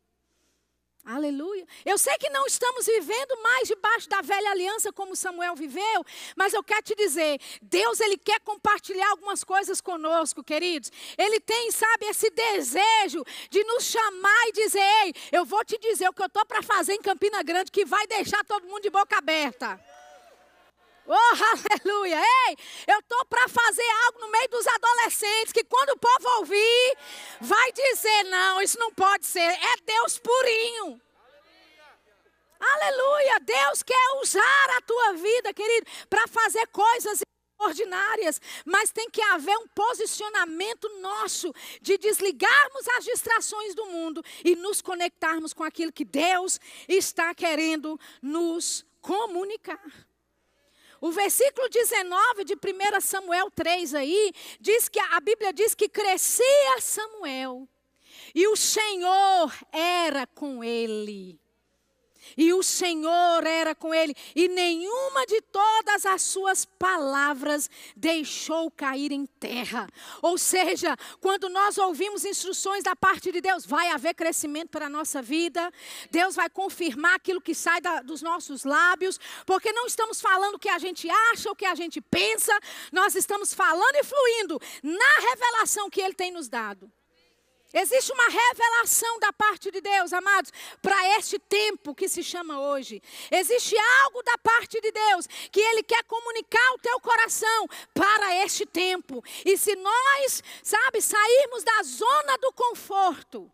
Aleluia. 1.05 1.67
Eu 1.85 1.97
sei 1.97 2.17
que 2.19 2.29
não 2.29 2.47
estamos 2.47 2.85
vivendo 2.85 3.43
mais 3.43 3.67
debaixo 3.67 4.09
da 4.09 4.21
velha 4.21 4.51
aliança 4.51 4.93
como 4.93 5.17
Samuel 5.17 5.57
viveu, 5.57 6.05
mas 6.37 6.53
eu 6.53 6.63
quero 6.63 6.83
te 6.83 6.95
dizer, 6.95 7.41
Deus 7.63 8.01
ele 8.01 8.19
quer 8.19 8.39
compartilhar 8.41 9.09
algumas 9.09 9.43
coisas 9.43 9.81
conosco, 9.81 10.45
queridos. 10.45 10.93
Ele 11.17 11.41
tem, 11.41 11.71
sabe, 11.71 12.07
esse 12.07 12.29
desejo 12.31 13.25
de 13.49 13.65
nos 13.65 13.85
chamar 13.85 14.49
e 14.49 14.53
dizer: 14.53 14.83
"Ei, 15.05 15.15
eu 15.33 15.45
vou 15.45 15.65
te 15.65 15.79
dizer 15.79 16.09
o 16.09 16.13
que 16.13 16.23
eu 16.23 16.29
tô 16.29 16.45
para 16.45 16.63
fazer 16.63 16.93
em 16.93 17.03
Campina 17.03 17.43
Grande 17.43 17.71
que 17.71 17.85
vai 17.85 18.07
deixar 18.07 18.45
todo 18.45 18.67
mundo 18.67 18.83
de 18.83 18.91
boca 18.91 19.17
aberta". 19.17 19.81
Oh, 21.07 21.15
aleluia! 21.85 22.21
Ei, 22.49 22.57
eu 22.87 22.99
estou 23.01 23.25
para 23.27 23.49
fazer 23.49 23.89
algo 24.07 24.21
no 24.21 24.31
meio 24.31 24.49
dos 24.49 24.67
adolescentes 24.67 25.53
que 25.53 25.65
quando 25.65 25.91
o 25.91 25.99
povo 25.99 26.39
ouvir, 26.39 26.97
vai 27.41 27.73
dizer: 27.73 28.25
não, 28.25 28.63
isso 28.63 28.79
não 28.79 28.93
pode 28.93 29.27
ser. 29.27 29.41
É 29.41 29.77
Deus 29.85 30.19
purinho. 30.19 31.01
Aleluia! 32.61 33.41
Deus 33.41 33.83
quer 33.83 34.21
usar 34.23 34.71
a 34.77 34.81
tua 34.83 35.15
vida, 35.15 35.55
querido, 35.55 35.87
para 36.09 36.27
fazer 36.29 36.67
coisas 36.69 37.21
ordinárias, 37.59 38.41
mas 38.65 38.91
tem 38.91 39.09
que 39.11 39.23
haver 39.23 39.57
um 39.59 39.69
posicionamento 39.69 40.89
nosso 41.01 41.53
de 41.81 41.99
desligarmos 41.99 42.89
as 42.97 43.05
distrações 43.05 43.75
do 43.75 43.87
mundo 43.87 44.23
e 44.45 44.57
nos 44.57 44.81
conectarmos 44.81 45.53
com 45.53 45.63
aquilo 45.63 45.93
que 45.93 46.05
Deus 46.05 46.59
está 46.89 47.35
querendo 47.35 47.99
nos 48.23 48.85
comunicar. 49.01 50.10
O 51.01 51.11
versículo 51.11 51.69
19 51.69 52.45
de 52.45 52.55
1 52.55 53.01
Samuel 53.01 53.51
3 53.51 53.95
aí, 53.95 54.33
diz 54.61 54.89
que 54.89 55.01
a 55.01 55.21
Bíblia 55.21 55.53
diz 55.53 55.75
que 55.75 55.89
crescia 55.89 56.81
Samuel 56.81 57.67
e 58.35 58.47
o 58.47 58.57
Senhor 58.57 59.53
era 59.73 60.27
com 60.27 60.63
ele. 60.63 61.41
E 62.37 62.53
o 62.53 62.62
Senhor 62.62 63.47
era 63.47 63.75
com 63.75 63.95
ele, 63.95 64.14
e 64.35 64.49
nenhuma 64.49 65.27
de 65.27 65.40
todas 65.43 66.07
as 66.07 66.23
suas 66.23 66.64
palavras 66.64 67.69
deixou 67.97 68.71
cair 68.71 69.12
em 69.12 69.27
terra. 69.27 69.88
Ou 70.23 70.38
seja, 70.38 70.97
quando 71.21 71.49
nós 71.49 71.79
ouvimos 71.79 72.25
instruções 72.25 72.85
da 72.85 72.95
parte 72.95 73.33
de 73.33 73.40
Deus, 73.40 73.66
vai 73.66 73.88
haver 73.88 74.14
crescimento 74.14 74.71
para 74.71 74.87
a 74.87 74.90
nossa 74.90 75.23
vida, 75.23 75.73
Deus 76.11 76.35
vai 76.35 76.49
confirmar 76.49 77.14
aquilo 77.14 77.40
que 77.40 77.55
sai 77.55 77.81
da, 77.81 78.01
dos 78.01 78.23
nossos 78.23 78.64
lábios, 78.64 79.19
porque 79.47 79.73
não 79.73 79.87
estamos 79.87 80.21
falando 80.21 80.55
o 80.55 80.59
que 80.59 80.69
a 80.69 80.79
gente 80.79 81.09
acha, 81.11 81.51
o 81.51 81.57
que 81.57 81.66
a 81.66 81.75
gente 81.75 82.01
pensa, 82.01 82.59
nós 82.93 83.14
estamos 83.14 83.55
falando 83.55 83.97
e 83.97 84.05
fluindo 84.05 84.61
na 84.83 85.31
revelação 85.31 85.90
que 85.90 86.01
Ele 86.01 86.14
tem 86.14 86.31
nos 86.31 86.49
dado. 86.49 86.90
Existe 87.73 88.13
uma 88.13 88.29
revelação 88.29 89.19
da 89.21 89.33
parte 89.33 89.71
de 89.71 89.81
Deus, 89.81 90.13
amados, 90.13 90.53
para 90.83 91.19
este 91.19 91.39
tempo 91.39 91.95
que 91.95 92.09
se 92.09 92.23
chama 92.23 92.61
hoje. 92.61 93.01
Existe 93.31 93.77
algo 94.03 94.23
da 94.23 94.37
parte 94.39 94.81
de 94.81 94.91
Deus 94.91 95.27
que 95.53 95.61
Ele 95.61 95.83
quer 95.83 96.03
comunicar 96.05 96.67
ao 96.69 96.79
teu 96.79 97.01
coração 97.01 97.69
para 97.95 98.37
este 98.45 98.67
tempo. 98.67 99.23
E 99.45 99.57
se 99.57 99.77
nós, 99.77 100.43
sabe, 100.63 101.01
sairmos 101.01 101.63
da 101.63 101.83
zona 101.85 102.39
do 102.39 102.53
conforto, 102.53 103.51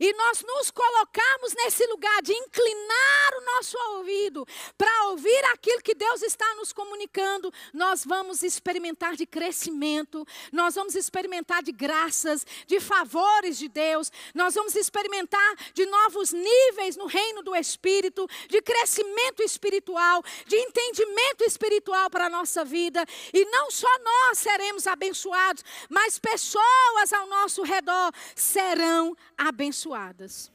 e 0.00 0.12
nós 0.14 0.42
nos 0.42 0.70
colocarmos 0.70 1.52
nesse 1.54 1.84
lugar 1.86 2.22
de 2.22 2.32
inclinar 2.32 3.34
o 3.36 3.44
nosso 3.54 3.76
ouvido 3.96 4.46
para 4.76 5.06
ouvir 5.06 5.44
aquilo 5.52 5.82
que 5.82 5.94
Deus 5.94 6.22
está 6.22 6.54
nos 6.54 6.72
comunicando, 6.72 7.52
nós 7.72 8.04
vamos 8.04 8.42
experimentar 8.42 9.16
de 9.16 9.26
crescimento, 9.26 10.26
nós 10.52 10.74
vamos 10.74 10.94
experimentar 10.94 11.62
de 11.62 11.72
graças, 11.72 12.46
de 12.66 12.80
favores 12.80 13.58
de 13.58 13.68
Deus, 13.68 14.10
nós 14.34 14.54
vamos 14.54 14.74
experimentar 14.76 15.54
de 15.74 15.86
novos 15.86 16.32
níveis 16.32 16.96
no 16.96 17.06
reino 17.06 17.42
do 17.42 17.54
Espírito, 17.54 18.28
de 18.48 18.62
crescimento 18.62 19.42
espiritual, 19.42 20.22
de 20.46 20.56
entendimento 20.56 21.44
espiritual 21.44 22.08
para 22.10 22.26
a 22.26 22.30
nossa 22.30 22.64
vida. 22.64 23.04
E 23.32 23.44
não 23.46 23.70
só 23.70 23.88
nós 24.02 24.38
seremos 24.38 24.86
abençoados, 24.86 25.64
mas 25.88 26.18
pessoas 26.18 27.12
ao 27.12 27.26
nosso 27.26 27.62
redor 27.62 28.12
serão 28.34 29.16
abençoadas 29.36 29.71
abençoadas. 29.72 30.52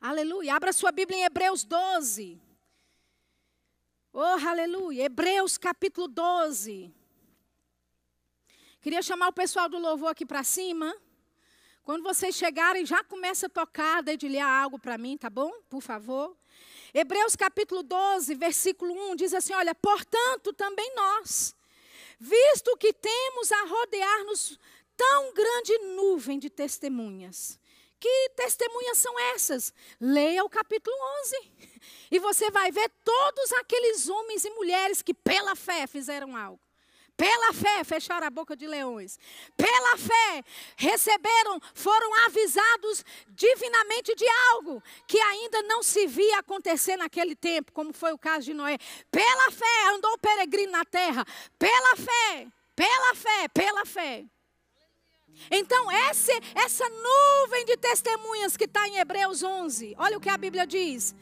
Aleluia. 0.00 0.56
Abra 0.56 0.72
sua 0.72 0.90
Bíblia 0.90 1.18
em 1.18 1.22
Hebreus 1.22 1.62
12. 1.62 2.40
Oh, 4.12 4.20
aleluia. 4.20 5.04
Hebreus 5.04 5.56
capítulo 5.56 6.08
12. 6.08 6.92
Queria 8.80 9.02
chamar 9.02 9.28
o 9.28 9.32
pessoal 9.32 9.68
do 9.68 9.78
louvor 9.78 10.10
aqui 10.10 10.26
para 10.26 10.42
cima. 10.42 10.92
Quando 11.84 12.02
vocês 12.02 12.34
chegarem, 12.34 12.84
já 12.84 13.04
começa 13.04 13.46
a 13.46 13.48
tocar, 13.48 14.02
dedilhar 14.02 14.48
algo 14.48 14.76
para 14.78 14.98
mim, 14.98 15.16
tá 15.16 15.30
bom? 15.30 15.52
Por 15.68 15.80
favor. 15.80 16.36
Hebreus 16.92 17.36
capítulo 17.36 17.84
12, 17.84 18.34
versículo 18.34 18.92
1 19.12 19.16
diz 19.16 19.32
assim: 19.32 19.52
Olha, 19.52 19.76
portanto, 19.76 20.52
também 20.52 20.92
nós, 20.96 21.54
visto 22.18 22.76
que 22.78 22.92
temos 22.92 23.52
a 23.52 23.64
rodear-nos 23.64 24.58
tão 24.96 25.32
grande 25.32 25.78
nuvem 25.94 26.36
de 26.36 26.50
testemunhas. 26.50 27.59
Que 28.00 28.30
testemunhas 28.34 28.96
são 28.96 29.16
essas? 29.34 29.74
Leia 30.00 30.42
o 30.42 30.48
capítulo 30.48 30.96
11. 31.22 31.52
E 32.10 32.18
você 32.18 32.50
vai 32.50 32.72
ver 32.72 32.90
todos 33.04 33.52
aqueles 33.52 34.08
homens 34.08 34.44
e 34.44 34.50
mulheres 34.50 35.02
que 35.02 35.12
pela 35.12 35.54
fé 35.54 35.86
fizeram 35.86 36.34
algo. 36.34 36.58
Pela 37.20 37.52
fé 37.52 37.84
fecharam 37.84 38.26
a 38.26 38.30
boca 38.30 38.56
de 38.56 38.66
leões. 38.66 39.18
Pela 39.54 39.98
fé 39.98 40.42
receberam, 40.74 41.60
foram 41.74 42.24
avisados 42.24 43.04
divinamente 43.28 44.14
de 44.14 44.24
algo 44.52 44.82
que 45.06 45.20
ainda 45.20 45.60
não 45.64 45.82
se 45.82 46.06
via 46.06 46.38
acontecer 46.38 46.96
naquele 46.96 47.36
tempo, 47.36 47.72
como 47.72 47.92
foi 47.92 48.14
o 48.14 48.18
caso 48.18 48.46
de 48.46 48.54
Noé. 48.54 48.78
Pela 49.10 49.50
fé 49.50 49.88
andou 49.92 50.16
peregrino 50.16 50.72
na 50.72 50.86
terra. 50.86 51.26
Pela 51.58 51.96
fé, 51.96 52.48
pela 52.74 53.14
fé, 53.14 53.48
pela 53.52 53.84
fé. 53.84 54.24
Então, 55.50 55.90
essa, 55.90 56.32
essa 56.54 56.84
nuvem 56.88 57.64
de 57.64 57.76
testemunhas 57.76 58.56
que 58.56 58.64
está 58.64 58.86
em 58.88 58.96
Hebreus 58.96 59.42
11, 59.42 59.94
olha 59.98 60.18
o 60.18 60.20
que 60.20 60.28
a 60.28 60.36
Bíblia 60.36 60.66
diz. 60.66 61.14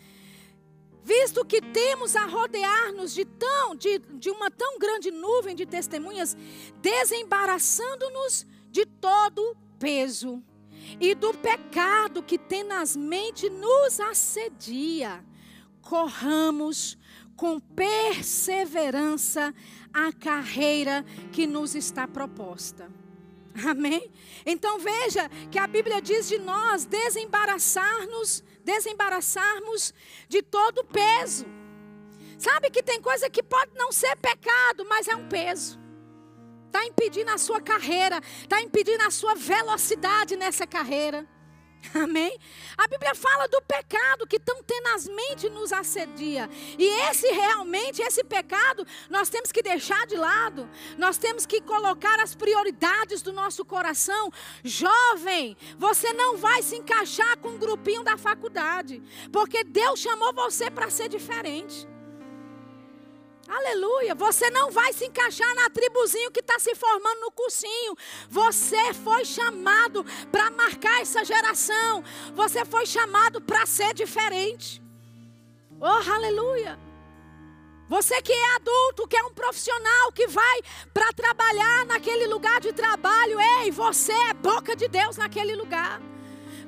Visto 1.04 1.44
que 1.44 1.61
temos 1.62 2.16
a 2.16 2.26
rodear-nos 2.26 3.14
de, 3.14 3.24
tão, 3.24 3.74
de, 3.74 3.98
de 3.98 4.31
uma 4.31 4.50
tão 4.50 4.78
grande 4.78 5.11
nuvem 5.11 5.54
de 5.54 5.64
testemunhas, 5.64 6.37
desembaraçando-nos 6.83 8.46
de 8.70 8.85
todo 8.85 9.57
peso 9.78 10.42
e 11.00 11.14
do 11.14 11.33
pecado 11.35 12.22
que 12.22 12.38
tenazmente 12.38 13.48
nos 13.48 14.00
assedia, 14.00 15.24
corramos 15.81 16.98
com 17.37 17.61
perseverança 17.61 19.54
a 19.92 20.12
carreira 20.12 21.04
que 21.33 21.46
nos 21.46 21.74
está 21.74 22.07
proposta. 22.07 22.90
Amém? 23.66 24.11
Então 24.47 24.79
veja 24.79 25.29
que 25.51 25.59
a 25.59 25.66
Bíblia 25.66 26.01
diz 26.01 26.29
de 26.29 26.38
nós 26.38 26.85
desembaraçar-nos, 26.85 28.44
desembaraçarmos 28.64 29.92
de 30.29 30.42
todo 30.42 30.85
peso. 30.85 31.47
Sabe 32.38 32.71
que 32.71 32.83
tem 32.83 33.01
coisa 33.01 33.29
que 33.29 33.42
pode 33.42 33.73
não 33.75 33.90
ser 33.90 34.16
pecado, 34.16 34.87
mas 34.88 35.09
é 35.09 35.16
um 35.16 35.29
peso. 35.29 35.79
Está 36.66 36.85
impedindo 36.85 37.31
a 37.31 37.38
sua 37.38 37.61
carreira, 37.61 38.21
está 38.42 38.62
impedindo 38.62 39.03
a 39.05 39.11
sua 39.11 39.35
velocidade 39.35 40.37
nessa 40.37 40.66
carreira. 40.66 41.27
Amém? 41.95 42.38
A 42.77 42.87
Bíblia 42.87 43.14
fala 43.14 43.47
do 43.49 43.61
pecado 43.62 44.27
que 44.27 44.38
tão 44.38 44.62
tenazmente 44.62 45.49
nos 45.49 45.73
assedia. 45.73 46.49
E 46.79 46.85
esse 47.09 47.29
realmente, 47.29 48.03
esse 48.03 48.23
pecado, 48.25 48.87
nós 49.09 49.29
temos 49.29 49.53
que 49.53 49.62
deixar 49.62 50.07
de 50.07 50.17
lado. 50.17 50.69
Nós 50.97 51.19
temos 51.19 51.47
que 51.47 51.61
colocar 51.61 52.21
as 52.21 52.35
prioridades 52.35 53.23
do 53.23 53.33
nosso 53.33 53.64
coração. 53.64 54.31
Jovem, 54.62 55.57
você 55.79 56.12
não 56.12 56.37
vai 56.37 56.62
se 56.62 56.77
encaixar 56.77 57.38
com 57.38 57.51
um 57.51 57.59
grupinho 57.59 58.03
da 58.03 58.17
faculdade, 58.17 59.03
porque 59.33 59.64
Deus 59.64 60.01
chamou 60.01 60.33
você 60.33 60.71
para 60.71 60.91
ser 60.91 61.09
diferente. 61.09 61.87
Aleluia. 63.48 64.14
Você 64.14 64.50
não 64.50 64.70
vai 64.70 64.92
se 64.92 65.06
encaixar 65.06 65.52
na 65.54 65.70
tribuzinho 65.70 66.30
que 66.30 66.40
está 66.40 66.58
se 66.58 66.74
formando 66.74 67.20
no 67.20 67.30
cursinho. 67.30 67.96
Você 68.28 68.92
foi 68.92 69.24
chamado 69.24 70.04
para 70.30 70.50
marcar 70.50 71.00
essa 71.00 71.24
geração. 71.24 72.04
Você 72.34 72.64
foi 72.64 72.84
chamado 72.84 73.40
para 73.40 73.64
ser 73.64 73.94
diferente. 73.94 74.82
Oh, 75.80 76.12
aleluia. 76.12 76.78
Você 77.88 78.20
que 78.20 78.32
é 78.32 78.57
adulto, 78.57 79.09
que 79.09 79.16
é 79.16 79.22
um 79.22 79.32
profissional, 79.32 80.12
que 80.12 80.26
vai 80.26 80.61
para 80.92 81.11
trabalhar 81.11 81.86
naquele 81.86 82.26
lugar 82.26 82.61
de 82.61 82.70
trabalho, 82.70 83.40
ei, 83.40 83.70
você 83.70 84.12
é 84.12 84.34
boca 84.34 84.76
de 84.76 84.88
Deus 84.88 85.16
naquele 85.16 85.55
lugar. 85.57 85.99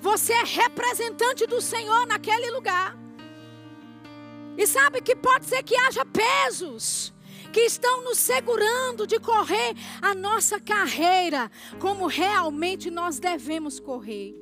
Você 0.00 0.32
é 0.32 0.44
representante 0.44 1.46
do 1.46 1.60
Senhor 1.60 2.06
naquele 2.06 2.50
lugar. 2.50 2.96
E 4.60 4.66
sabe 4.66 5.00
que 5.00 5.16
pode 5.16 5.46
ser 5.46 5.62
que 5.62 5.74
haja 5.74 6.04
pesos 6.04 7.14
que 7.50 7.60
estão 7.60 8.04
nos 8.04 8.18
segurando 8.18 9.06
de 9.06 9.18
correr 9.18 9.74
a 10.02 10.14
nossa 10.14 10.60
carreira 10.60 11.50
como 11.78 12.06
realmente 12.06 12.90
nós 12.90 13.18
devemos 13.18 13.80
correr. 13.80 14.34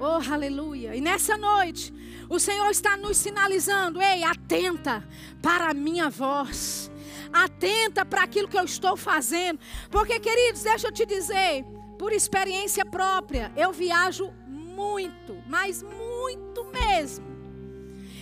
Oh, 0.00 0.32
aleluia. 0.32 0.96
E 0.96 1.02
nessa 1.02 1.36
noite, 1.36 1.92
o 2.30 2.40
Senhor 2.40 2.70
está 2.70 2.96
nos 2.96 3.18
sinalizando: 3.18 4.00
ei, 4.00 4.24
atenta 4.24 5.06
para 5.42 5.68
a 5.68 5.74
minha 5.74 6.08
voz. 6.08 6.90
Atenta 7.30 8.06
para 8.06 8.22
aquilo 8.22 8.48
que 8.48 8.58
eu 8.58 8.64
estou 8.64 8.96
fazendo. 8.96 9.60
Porque, 9.90 10.18
queridos, 10.18 10.62
deixa 10.62 10.88
eu 10.88 10.92
te 10.92 11.04
dizer, 11.04 11.62
por 11.98 12.10
experiência 12.10 12.86
própria, 12.86 13.52
eu 13.54 13.70
viajo 13.70 14.32
muito, 14.48 15.36
mas 15.46 15.82
muito 15.82 16.64
mesmo. 16.72 17.33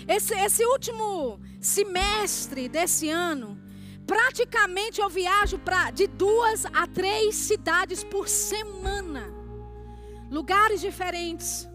Esse, 0.09 0.35
esse 0.35 0.65
último 0.65 1.41
semestre 1.61 2.69
desse 2.69 3.09
ano, 3.09 3.61
praticamente 4.07 5.01
eu 5.01 5.09
viajo 5.09 5.59
pra, 5.59 5.91
de 5.91 6.07
duas 6.07 6.67
a 6.67 6.87
três 6.87 7.35
cidades 7.35 8.03
por 8.05 8.29
semana. 8.29 9.33
Lugares 10.31 10.81
diferentes, 10.81 11.69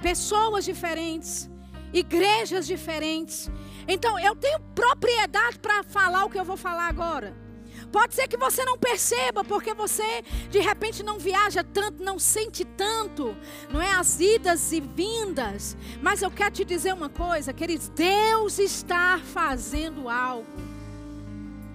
pessoas 0.00 0.64
diferentes, 0.64 1.48
igrejas 1.92 2.66
diferentes. 2.66 3.50
Então 3.86 4.18
eu 4.18 4.34
tenho 4.34 4.60
propriedade 4.74 5.58
para 5.58 5.82
falar 5.82 6.24
o 6.24 6.30
que 6.30 6.38
eu 6.38 6.44
vou 6.44 6.56
falar 6.56 6.88
agora. 6.88 7.47
Pode 7.90 8.14
ser 8.14 8.28
que 8.28 8.36
você 8.36 8.64
não 8.64 8.76
perceba, 8.76 9.42
porque 9.44 9.72
você 9.72 10.22
de 10.50 10.60
repente 10.60 11.02
não 11.02 11.18
viaja 11.18 11.64
tanto, 11.64 12.02
não 12.02 12.18
sente 12.18 12.64
tanto, 12.64 13.36
não 13.70 13.80
é 13.80 13.92
as 13.92 14.20
idas 14.20 14.72
e 14.72 14.80
vindas. 14.80 15.76
Mas 16.02 16.22
eu 16.22 16.30
quero 16.30 16.50
te 16.50 16.64
dizer 16.64 16.92
uma 16.92 17.08
coisa, 17.08 17.52
queridos: 17.52 17.88
Deus 17.88 18.58
está 18.58 19.20
fazendo 19.32 20.08
algo. 20.08 20.46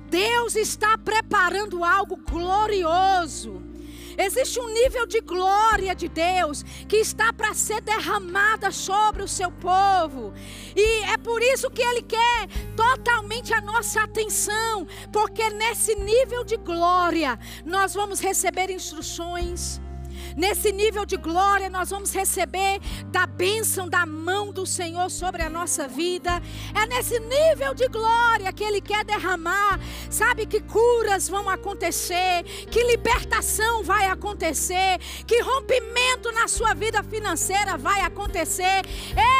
Deus 0.09 0.55
está 0.55 0.95
preparando 0.97 1.83
algo 1.83 2.15
glorioso. 2.17 3.72
Existe 4.17 4.59
um 4.59 4.67
nível 4.73 5.05
de 5.05 5.21
glória 5.21 5.95
de 5.95 6.07
Deus 6.07 6.63
que 6.87 6.97
está 6.97 7.31
para 7.33 7.53
ser 7.53 7.81
derramada 7.81 8.71
sobre 8.71 9.23
o 9.23 9.27
seu 9.27 9.51
povo. 9.51 10.33
E 10.75 11.03
é 11.05 11.17
por 11.17 11.41
isso 11.41 11.69
que 11.69 11.81
Ele 11.81 12.01
quer 12.01 12.47
totalmente 12.75 13.53
a 13.53 13.61
nossa 13.61 14.01
atenção, 14.03 14.87
porque 15.11 15.49
nesse 15.51 15.95
nível 15.95 16.43
de 16.43 16.57
glória 16.57 17.39
nós 17.65 17.93
vamos 17.93 18.19
receber 18.19 18.69
instruções 18.69 19.81
Nesse 20.35 20.71
nível 20.71 21.05
de 21.05 21.17
glória, 21.17 21.69
nós 21.69 21.89
vamos 21.89 22.13
receber 22.13 22.79
da 23.07 23.25
bênção 23.25 23.87
da 23.87 24.05
mão 24.05 24.51
do 24.51 24.65
Senhor 24.65 25.09
sobre 25.09 25.43
a 25.43 25.49
nossa 25.49 25.87
vida. 25.87 26.41
É 26.73 26.85
nesse 26.87 27.19
nível 27.19 27.73
de 27.73 27.87
glória 27.87 28.51
que 28.51 28.63
Ele 28.63 28.81
quer 28.81 29.05
derramar. 29.05 29.79
Sabe 30.09 30.45
que 30.45 30.61
curas 30.61 31.29
vão 31.29 31.49
acontecer, 31.49 32.43
que 32.69 32.83
libertação 32.83 33.83
vai 33.83 34.07
acontecer, 34.07 34.99
que 35.27 35.41
rompimento 35.41 36.31
na 36.31 36.47
sua 36.47 36.73
vida 36.73 37.03
financeira 37.03 37.77
vai 37.77 38.01
acontecer. 38.01 38.81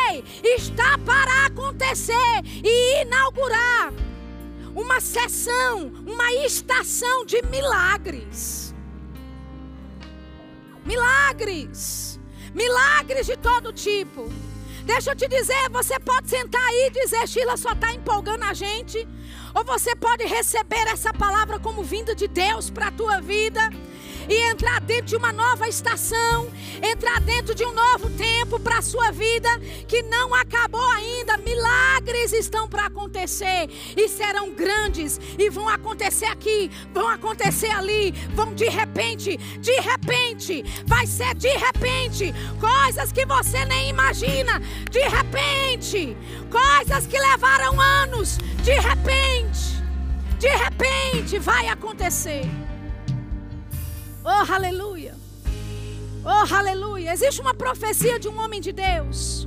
Ei, 0.09 0.23
está 0.43 0.97
para 0.99 1.45
acontecer 1.47 2.41
e 2.63 3.01
inaugurar 3.01 3.93
uma 4.75 4.99
sessão, 4.99 5.91
uma 6.05 6.33
estação 6.33 7.25
de 7.25 7.41
milagres. 7.43 8.72
Milagres. 10.85 12.19
Milagres 12.53 13.25
de 13.25 13.37
todo 13.37 13.73
tipo. 13.73 14.29
Deixa 14.85 15.11
eu 15.11 15.15
te 15.15 15.27
dizer, 15.27 15.69
você 15.69 15.97
pode 15.99 16.29
sentar 16.29 16.61
aí 16.61 16.87
e 16.87 17.01
dizer, 17.01 17.25
Sheila 17.27 17.55
só 17.55 17.71
está 17.71 17.93
empolgando 17.93 18.43
a 18.43 18.53
gente. 18.53 19.07
Ou 19.55 19.63
você 19.63 19.95
pode 19.95 20.25
receber 20.25 20.87
essa 20.87 21.13
palavra 21.13 21.57
como 21.59 21.83
vinda 21.83 22.13
de 22.13 22.27
Deus 22.27 22.69
para 22.69 22.87
a 22.87 22.91
tua 22.91 23.21
vida 23.21 23.61
e 24.29 24.49
entrar 24.49 24.81
dentro 24.81 25.05
de 25.05 25.15
uma 25.15 25.31
nova 25.31 25.67
estação, 25.67 26.51
entrar 26.81 27.19
dentro 27.21 27.53
de 27.53 27.65
um 27.65 27.73
novo 27.73 28.09
tempo 28.11 28.59
para 28.59 28.79
a 28.79 28.81
sua 28.81 29.11
vida 29.11 29.49
que 29.87 30.01
não 30.03 30.33
acabou 30.33 30.85
ainda. 30.91 31.37
Milagres 31.37 32.33
estão 32.33 32.67
para 32.67 32.87
acontecer 32.87 33.69
e 33.95 34.07
serão 34.07 34.51
grandes 34.53 35.19
e 35.37 35.49
vão 35.49 35.67
acontecer 35.67 36.25
aqui, 36.25 36.71
vão 36.93 37.07
acontecer 37.07 37.71
ali, 37.71 38.11
vão 38.33 38.53
de 38.53 38.69
repente, 38.69 39.37
de 39.59 39.79
repente, 39.79 40.63
vai 40.85 41.05
ser 41.07 41.33
de 41.35 41.49
repente, 41.49 42.33
coisas 42.59 43.11
que 43.11 43.25
você 43.25 43.65
nem 43.65 43.89
imagina, 43.89 44.61
de 44.89 45.01
repente, 45.01 46.15
coisas 46.49 47.07
que 47.07 47.19
levaram 47.19 47.79
anos, 47.79 48.37
de 48.63 48.73
repente, 48.73 49.83
de 50.39 50.49
repente 50.49 51.39
vai 51.39 51.67
acontecer. 51.67 52.43
Oh, 54.25 54.53
aleluia. 54.53 55.15
Oh, 56.23 56.55
aleluia. 56.55 57.11
Existe 57.11 57.41
uma 57.41 57.53
profecia 57.53 58.17
de 58.17 58.29
um 58.29 58.39
homem 58.39 58.61
de 58.61 58.71
Deus. 58.71 59.45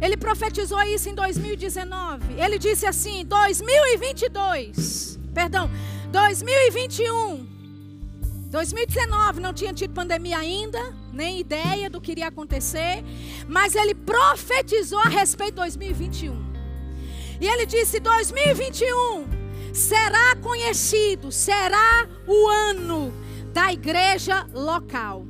Ele 0.00 0.16
profetizou 0.16 0.80
isso 0.82 1.08
em 1.08 1.14
2019. 1.14 2.34
Ele 2.40 2.56
disse 2.58 2.86
assim: 2.86 3.24
2022. 3.24 5.18
Perdão, 5.34 5.68
2021. 6.12 7.54
2019 8.50 9.40
não 9.40 9.52
tinha 9.52 9.74
tido 9.74 9.92
pandemia 9.92 10.38
ainda, 10.38 10.94
nem 11.12 11.40
ideia 11.40 11.90
do 11.90 12.00
que 12.00 12.12
iria 12.12 12.28
acontecer, 12.28 13.02
mas 13.48 13.74
ele 13.74 13.96
profetizou 13.96 15.00
a 15.00 15.08
respeito 15.08 15.54
de 15.54 15.56
2021. 15.56 16.54
E 17.40 17.46
ele 17.48 17.66
disse: 17.66 17.98
2021 17.98 19.26
será 19.72 20.36
conhecido, 20.36 21.32
será 21.32 22.06
o 22.28 22.46
ano 22.46 23.23
da 23.54 23.72
igreja 23.72 24.44
local. 24.52 25.24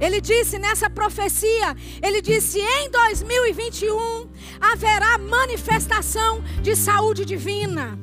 Ele 0.00 0.20
disse 0.22 0.58
nessa 0.58 0.88
profecia, 0.88 1.76
ele 2.02 2.20
disse: 2.22 2.58
em 2.58 2.90
2021 2.90 4.28
haverá 4.58 5.18
manifestação 5.18 6.42
de 6.62 6.74
saúde 6.74 7.26
divina, 7.26 7.98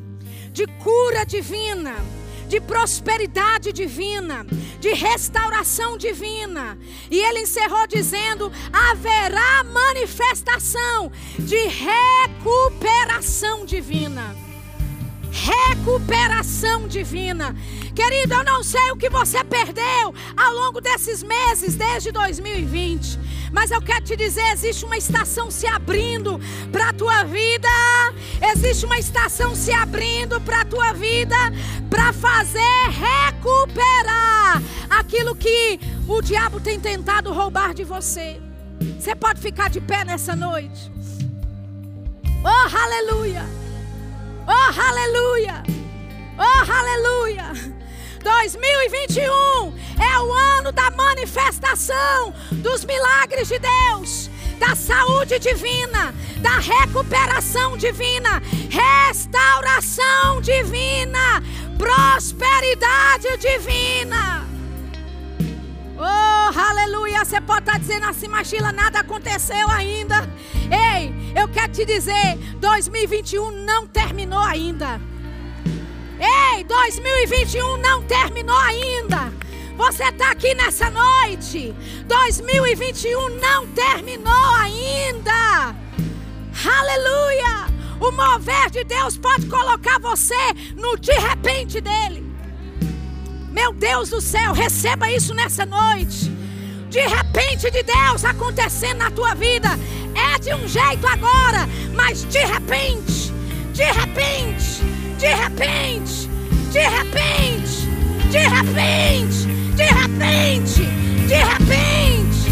de 0.54 0.68
cura 0.68 1.26
divina, 1.26 1.96
de 2.48 2.62
prosperidade 2.62 3.74
divina, 3.74 4.46
de 4.80 4.94
restauração 4.94 5.98
divina. 5.98 6.78
E 7.10 7.20
ele 7.20 7.40
encerrou 7.40 7.88
dizendo: 7.88 8.52
haverá 8.72 9.64
manifestação 9.64 11.12
de 11.40 11.58
recuperação 11.68 13.66
divina 13.66 14.51
recuperação 15.32 16.88
divina. 16.88 17.56
Querido, 17.96 18.34
eu 18.34 18.44
não 18.44 18.64
sei 18.64 18.92
o 18.92 18.98
que 18.98 19.10
você 19.10 19.44
perdeu 19.44 20.14
ao 20.36 20.54
longo 20.54 20.82
desses 20.82 21.24
meses, 21.24 21.76
desde 21.76 22.12
2020. 22.12 23.20
Mas 23.52 23.72
eu 23.72 23.82
quero 23.82 24.04
te 24.04 24.16
dizer: 24.16 24.44
existe 24.52 24.86
uma 24.86 24.98
estação 24.98 25.50
se 25.50 25.66
abrindo 25.68 26.40
para 26.72 26.90
a 26.90 26.94
tua 26.94 27.24
vida. 27.24 27.68
Existe 28.54 28.86
uma 28.86 29.00
estação 29.00 29.56
se 29.56 29.72
abrindo 29.72 30.40
para 30.42 30.62
a 30.62 30.66
tua 30.66 30.94
vida 30.94 31.36
para 31.90 32.14
fazer 32.14 32.60
recuperar 32.90 34.62
aquilo 34.90 35.36
que 35.36 35.80
o 36.08 36.22
diabo 36.22 36.60
tem 36.60 36.80
tentado 36.80 37.34
roubar 37.34 37.74
de 37.74 37.84
você. 37.84 38.42
Você 39.00 39.16
pode 39.16 39.40
ficar 39.40 39.70
de 39.70 39.80
pé 39.80 40.04
nessa 40.04 40.36
noite. 40.36 40.92
Oh, 42.44 42.76
aleluia! 42.76 43.61
Oh, 44.48 44.82
aleluia! 44.82 45.64
Oh, 46.38 46.72
aleluia! 46.72 47.52
2021 48.24 49.22
é 50.02 50.20
o 50.20 50.34
ano 50.34 50.72
da 50.72 50.92
manifestação 50.92 52.34
dos 52.52 52.86
milagres 52.86 53.48
de 53.48 53.60
Deus, 53.60 54.30
da 54.60 54.76
saúde 54.76 55.40
divina, 55.40 56.14
da 56.38 56.60
recuperação 56.60 57.78
divina, 57.78 58.42
restauração 58.70 60.42
divina, 60.42 61.42
prosperidade 61.78 63.38
divina. 63.38 64.51
Oh, 66.04 66.60
aleluia! 66.60 67.24
Você 67.24 67.40
pode 67.40 67.60
estar 67.60 67.78
dizendo 67.78 68.08
assim, 68.08 68.28
Machila, 68.28 68.72
nada 68.72 69.02
aconteceu 69.02 69.70
ainda. 69.70 70.28
Ei, 70.72 71.14
eu 71.40 71.48
quero 71.48 71.72
te 71.72 71.86
dizer: 71.86 72.40
2021 72.56 73.52
não 73.64 73.86
terminou 73.86 74.40
ainda. 74.40 75.00
Ei, 76.20 76.64
2021 76.64 77.78
não 77.78 78.02
terminou 78.02 78.58
ainda. 78.58 79.32
Você 79.78 80.04
está 80.06 80.32
aqui 80.32 80.56
nessa 80.56 80.90
noite. 80.90 81.72
2021 82.08 83.30
não 83.40 83.68
terminou 83.68 84.56
ainda. 84.56 85.76
Aleluia! 86.80 87.68
O 88.00 88.12
mover 88.12 88.72
de 88.72 88.84
Deus 88.84 89.18
pode 89.18 89.46
colocar 89.46 90.00
você 90.00 90.34
no 90.76 90.98
de 90.98 91.12
repente 91.12 91.80
dele. 91.80 92.31
Meu 93.52 93.74
Deus 93.74 94.10
do 94.10 94.22
céu, 94.22 94.54
receba 94.54 95.12
isso 95.12 95.34
nessa 95.34 95.66
noite. 95.66 96.32
De 96.90 97.02
repente 97.02 97.70
de 97.70 97.84
Deus 97.84 98.24
acontecendo 98.24 99.00
na 99.00 99.12
tua 99.12 99.34
vida. 99.34 99.70
É 100.16 100.40
de 100.40 100.54
um 100.54 100.68
jeito 100.68 101.06
agora, 101.08 101.68
mas 101.94 102.24
de 102.26 102.40
repente, 102.40 103.34
de 103.74 103.84
repente, 103.84 104.82
de 105.18 105.28
repente, 105.28 106.30
de 106.72 106.80
repente, 106.80 107.88
de 108.30 108.40
repente, 108.40 109.48
de 109.76 109.84
repente, 109.84 110.84
de 111.28 111.36
repente. 111.36 112.52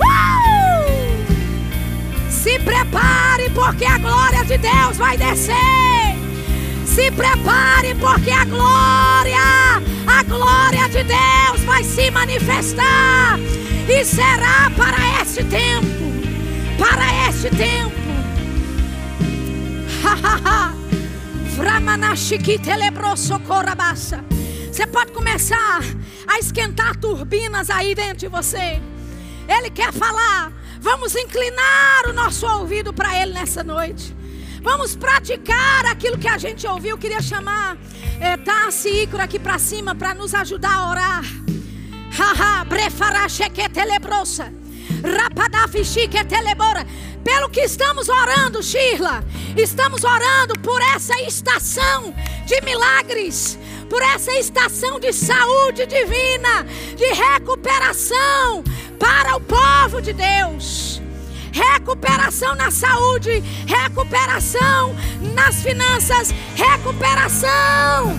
Uh! 0.00 0.84
Se 2.30 2.58
prepare, 2.60 3.50
porque 3.50 3.84
a 3.84 3.98
glória 3.98 4.44
de 4.44 4.58
Deus 4.58 4.96
vai 4.96 5.16
descer. 5.16 6.13
Se 6.94 7.10
prepare, 7.10 7.92
porque 7.96 8.30
a 8.30 8.44
glória, 8.44 9.82
a 10.06 10.22
glória 10.22 10.88
de 10.88 11.02
Deus 11.02 11.60
vai 11.66 11.82
se 11.82 12.08
manifestar. 12.12 13.36
E 13.88 14.04
será 14.04 14.70
para 14.76 15.20
este 15.20 15.42
tempo. 15.42 16.04
Para 16.78 17.28
este 17.28 17.50
tempo. 17.50 18.04
Você 24.70 24.86
pode 24.86 25.10
começar 25.10 25.80
a 26.28 26.38
esquentar 26.38 26.96
turbinas 26.96 27.70
aí 27.70 27.96
dentro 27.96 28.18
de 28.18 28.28
você. 28.28 28.80
Ele 29.48 29.68
quer 29.70 29.92
falar. 29.92 30.52
Vamos 30.80 31.16
inclinar 31.16 32.08
o 32.08 32.12
nosso 32.12 32.46
ouvido 32.46 32.92
para 32.92 33.20
Ele 33.20 33.32
nessa 33.32 33.64
noite. 33.64 34.14
Vamos 34.64 34.96
praticar 34.96 35.84
aquilo 35.84 36.16
que 36.16 36.26
a 36.26 36.38
gente 36.38 36.66
ouviu. 36.66 36.92
Eu 36.92 36.98
queria 36.98 37.20
chamar 37.20 37.76
é, 38.18 38.34
Tassi 38.38 39.02
Icro 39.02 39.20
aqui 39.20 39.38
para 39.38 39.58
cima 39.58 39.94
para 39.94 40.14
nos 40.14 40.34
ajudar 40.34 40.72
a 40.72 40.88
orar. 40.88 41.24
Haha, 42.10 42.64
telebrosa. 43.68 44.50
telebora. 46.24 46.86
Pelo 47.22 47.50
que 47.50 47.60
estamos 47.60 48.08
orando, 48.08 48.62
Shirla. 48.62 49.22
Estamos 49.54 50.02
orando 50.02 50.58
por 50.60 50.80
essa 50.80 51.20
estação 51.20 52.14
de 52.46 52.58
milagres 52.62 53.58
por 53.90 54.02
essa 54.02 54.32
estação 54.32 54.98
de 54.98 55.12
saúde 55.12 55.86
divina, 55.86 56.64
de 56.96 57.04
recuperação 57.12 58.64
para 58.98 59.36
o 59.36 59.40
povo 59.40 60.00
de 60.00 60.12
Deus 60.14 61.00
recuperação 61.54 62.54
na 62.56 62.70
saúde, 62.70 63.42
recuperação 63.66 64.94
nas 65.34 65.62
finanças, 65.62 66.34
recuperação 66.56 68.18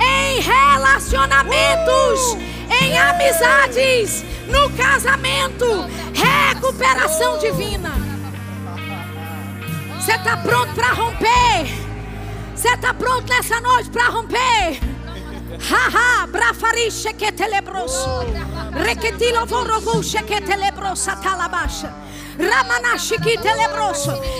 em 0.00 0.40
relacionamentos, 0.40 2.36
em 2.80 2.96
amizades, 2.96 4.24
no 4.46 4.70
casamento, 4.76 5.66
recuperação 6.14 7.38
divina. 7.38 7.92
Você 9.98 10.12
está 10.12 10.36
pronto 10.36 10.72
para 10.72 10.92
romper? 10.92 11.66
Você 12.54 12.68
está 12.68 12.94
pronto 12.94 13.28
nessa 13.28 13.60
noite 13.60 13.90
para 13.90 14.08
romper? 14.08 14.80
Haha, 15.60 16.26
brafarisha 16.26 17.12
que 17.12 17.30
telebroso. 17.32 18.08
Requetilo 18.72 19.46
vorovuxa 19.46 20.22
que 20.22 20.40
telebrosa 20.40 21.16
talabaixa. 21.16 21.92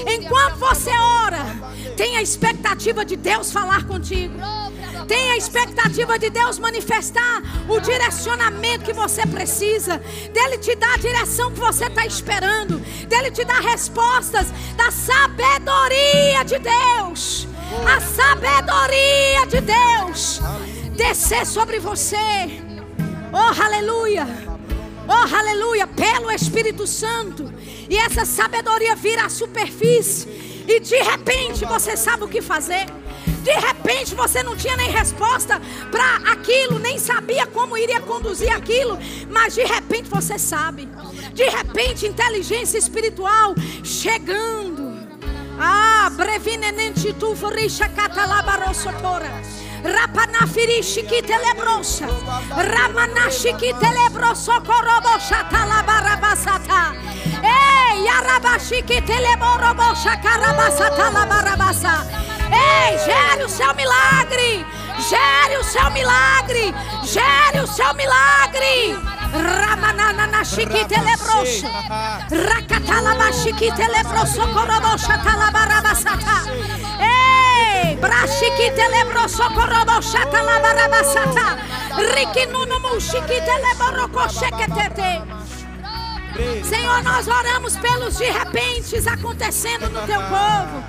Enquanto 0.06 0.56
você 0.56 0.90
ora, 0.90 1.44
tem 1.96 2.16
a 2.16 2.22
expectativa 2.22 3.04
de 3.04 3.16
Deus 3.16 3.50
falar 3.50 3.84
contigo. 3.86 4.34
Tem 5.08 5.30
a 5.30 5.36
expectativa 5.36 6.18
de 6.18 6.30
Deus 6.30 6.58
manifestar 6.58 7.42
o 7.68 7.80
direcionamento 7.80 8.84
que 8.84 8.92
você 8.92 9.24
precisa, 9.24 9.98
dele 10.32 10.58
te 10.58 10.74
dar 10.74 10.94
a 10.94 10.98
direção 10.98 11.52
que 11.52 11.60
você 11.60 11.84
está 11.86 12.04
esperando, 12.04 12.78
dele 13.06 13.30
te 13.30 13.44
dar 13.44 13.60
respostas 13.60 14.48
da 14.76 14.90
sabedoria 14.90 16.44
de 16.44 16.58
Deus. 16.58 17.46
A 17.86 18.00
sabedoria 18.00 19.46
de 19.46 19.60
Deus 19.60 20.40
descer 20.96 21.46
sobre 21.46 21.78
você. 21.78 22.16
Oh, 23.32 23.62
aleluia! 23.62 24.26
Oh, 25.06 25.36
aleluia! 25.36 25.86
Pelo 25.86 26.30
Espírito 26.30 26.86
Santo. 26.86 27.52
E 27.88 27.96
essa 27.96 28.24
sabedoria 28.24 28.96
vira 28.96 29.26
à 29.26 29.28
superfície. 29.28 30.64
E 30.66 30.80
de 30.80 30.96
repente 30.96 31.64
você 31.64 31.96
sabe 31.96 32.24
o 32.24 32.28
que 32.28 32.42
fazer. 32.42 32.86
De 33.44 33.52
repente 33.52 34.14
você 34.14 34.42
não 34.42 34.56
tinha 34.56 34.76
nem 34.76 34.90
resposta 34.90 35.60
para 35.92 36.16
aquilo, 36.32 36.80
nem 36.80 36.98
sabia 36.98 37.46
como 37.46 37.78
iria 37.78 38.00
conduzir 38.00 38.50
aquilo, 38.50 38.98
mas 39.30 39.54
de 39.54 39.62
repente 39.62 40.08
você 40.10 40.36
sabe. 40.36 40.88
De 41.32 41.44
repente, 41.44 42.06
inteligência 42.06 42.78
espiritual 42.78 43.54
chegando. 43.84 44.96
Ah, 45.60 46.10
brevinenente 46.16 47.12
tu 47.12 47.36
forisha 47.36 47.88
catalabarosotora. 47.88 49.30
Rapanafirishi 49.94 51.02
ki 51.08 51.20
telebrosa. 51.28 52.06
Ramanashi 52.72 53.52
ki 53.60 53.70
telebroso 53.80 54.56
korobosha 54.66 55.40
talabarabasata. 55.52 56.82
Ei, 57.42 58.06
Yarabashi 58.06 58.82
que 58.86 59.00
teleborobosha 59.00 60.14
carabasata 60.22 61.06
labarabasa. 61.14 61.94
Ei, 62.50 62.96
gere 63.06 63.44
o 63.44 63.48
seu 63.48 63.72
milagre. 63.74 64.64
Gere 65.08 65.56
o 65.60 65.62
seu 65.64 65.90
milagre. 65.90 66.64
Gere 67.04 67.60
o 67.62 67.66
seu 67.66 67.92
milagre. 67.94 68.96
Ramanana 69.60 70.26
na 70.26 70.42
chiquite 70.44 70.98
lebroso. 71.06 71.68
Rakatala 72.48 73.12
ba 73.18 73.28
chiquite 73.32 73.86
lebroso 73.94 74.42
korobosha 74.54 75.14
talabarabasata. 75.24 76.38
Ei, 77.00 77.15
brachiquite 78.00 78.88
lebroso 78.88 79.44
korobosha 79.54 80.26
talabarabasata. 80.26 81.58
Rikinuno 82.14 82.78
mu 82.80 83.00
chiquite 83.00 83.54
leboroko 83.64 84.28
sheketete. 84.28 85.22
Senhor, 86.64 87.02
nós 87.02 87.26
oramos 87.26 87.76
pelos 87.76 88.18
de 88.18 88.24
repentes 88.24 89.06
acontecendo 89.06 89.88
no 89.88 90.06
teu 90.06 90.20
povo. 90.20 90.84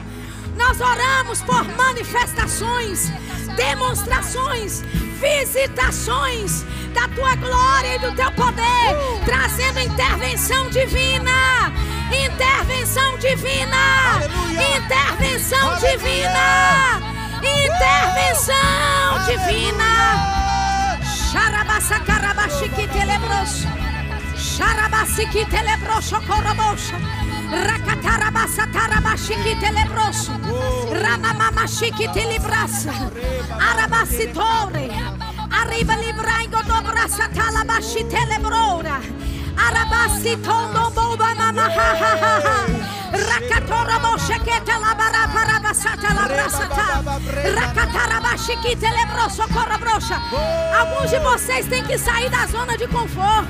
Nós 0.58 0.82
oramos 0.82 1.41
por 1.43 1.64
manifestações, 1.78 3.12
demonstrações, 3.55 4.82
visitações 5.22 6.66
da 6.93 7.08
tua 7.10 7.36
glória 7.36 7.95
e 7.95 7.99
do 7.99 8.16
teu 8.16 8.32
poder, 8.32 8.97
trazendo 9.24 9.80
intervenção 9.80 10.70
divina. 10.70 11.72
Intervenção 12.12 13.18
divina. 13.18 14.22
Intervenção 14.51 15.78
divina. 15.80 16.99
Intervenção 17.43 19.26
divina. 19.28 21.01
Xarabassa 21.32 21.99
carabaxique 21.99 22.88
telebroso. 22.88 23.68
Xarabasiki 24.38 25.45
telebroso 25.45 26.22
corobosha. 26.28 26.97
Rakatarabasa 27.68 28.68
tarabashiki 28.72 29.55
telebroso. 29.60 30.32
Ramamamashiki 30.91 32.08
telebrasa. 32.14 32.91
Arabasitore. 33.60 34.89
Arriba 35.51 35.95
librango 35.95 36.62
dobrasa 36.64 37.30
talabashi 37.30 38.03
telebrora. 38.05 38.99
Arabasi 39.58 40.38
tondo 40.38 40.91
boba 40.91 41.36
mama 41.36 41.64
ha 41.64 41.89
ha 42.01 42.12
ha 42.22 42.41
ha. 42.45 42.97
Rakatora 43.12 43.99
boshekete 43.99 44.76
la 44.80 44.93
bara 44.93 45.28
para 45.34 45.60
basata 45.60 46.14
la 46.14 46.28
brasata. 46.28 46.88
Rakatarabashi 47.58 48.55
telebroso 48.80 49.43
corobrocha. 49.53 50.22
Alguns 50.80 51.10
de 51.10 51.20
vocês 51.20 51.66
têm 51.68 51.84
que 51.84 51.97
sair 51.97 52.30
da 52.30 52.45
zona 52.45 52.78
de 52.78 52.88
conforto. 52.88 53.49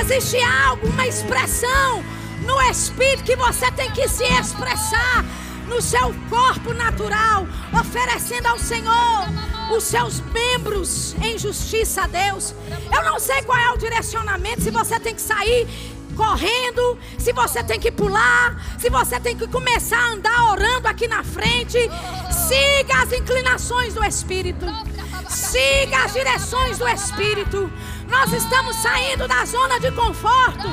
Existe 0.00 0.38
algo, 0.66 0.86
uma 0.88 1.06
expressão 1.06 2.04
no 2.44 2.60
espírito 2.70 3.24
que 3.24 3.36
você 3.36 3.70
tem 3.72 3.90
que 3.90 4.08
se 4.08 4.24
expressar 4.24 5.24
no 5.68 5.80
seu 5.80 6.14
corpo 6.30 6.72
natural, 6.74 7.46
oferecendo 7.72 8.46
ao 8.46 8.58
Senhor 8.58 9.26
os 9.70 9.84
seus 9.84 10.20
membros 10.20 11.14
em 11.22 11.38
justiça 11.38 12.02
a 12.02 12.06
Deus. 12.06 12.54
Eu 12.94 13.04
não 13.04 13.18
sei 13.18 13.42
qual 13.42 13.58
é 13.58 13.70
o 13.72 13.76
direcionamento, 13.76 14.62
se 14.62 14.70
você 14.70 14.98
tem 15.00 15.14
que 15.14 15.20
sair 15.20 15.66
correndo, 16.16 16.98
se 17.18 17.32
você 17.32 17.62
tem 17.62 17.78
que 17.78 17.92
pular, 17.92 18.56
se 18.78 18.88
você 18.88 19.20
tem 19.20 19.36
que 19.36 19.46
começar 19.46 19.98
a 19.98 20.12
andar 20.12 20.52
orando 20.52 20.88
aqui 20.88 21.06
na 21.06 21.22
frente, 21.22 21.78
siga 22.30 23.02
as 23.02 23.12
inclinações 23.12 23.94
do 23.94 24.04
Espírito. 24.04 24.66
Siga 25.28 26.04
as 26.04 26.12
direções 26.12 26.78
do 26.78 26.88
Espírito. 26.88 27.70
Nós 28.08 28.32
estamos 28.32 28.76
saindo 28.76 29.26
da 29.26 29.44
zona 29.44 29.78
de 29.80 29.90
conforto. 29.90 30.68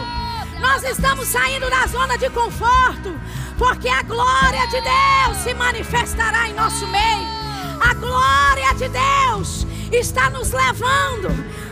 Nós 0.59 0.83
estamos 0.83 1.27
saindo 1.27 1.69
da 1.69 1.85
zona 1.87 2.17
de 2.17 2.29
conforto, 2.29 3.19
porque 3.57 3.89
a 3.89 4.01
glória 4.03 4.65
de 4.67 4.79
Deus 4.79 5.37
se 5.43 5.53
manifestará 5.53 6.47
em 6.47 6.53
nosso 6.53 6.87
meio. 6.87 7.32
A 7.93 7.95
glória 7.95 8.73
de 8.73 8.89
Deus 8.89 9.67
está 9.91 10.27
nos 10.31 10.51
levando 10.51 11.29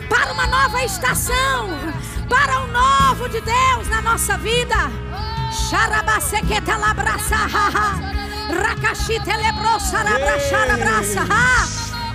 para 0.08 0.32
uma 0.32 0.46
nova 0.46 0.84
estação, 0.84 1.68
para 2.28 2.60
o 2.60 2.68
novo 2.68 3.28
de 3.28 3.40
Deus 3.40 3.88
na 3.88 4.00
nossa 4.02 4.38
vida. 4.38 4.76
Xarabasequeta 5.50 6.76
labraça, 6.76 7.34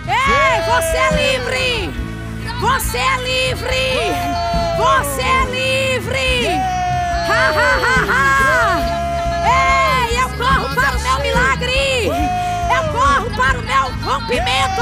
Ei, 0.08 0.62
você 0.72 0.97
é 0.97 1.34
livre! 1.34 1.93
Você 2.62 2.97
é 2.97 3.18
livre! 3.18 4.05
Você 4.78 5.22
é 5.22 5.45
livre! 5.51 6.47
Ha, 7.28 7.49
ha, 7.60 7.72
ha, 7.84 7.97
ha. 8.14 10.08
Ei, 10.08 10.18
eu 10.18 10.30
corro 10.30 10.66
rompimento! 14.18 14.82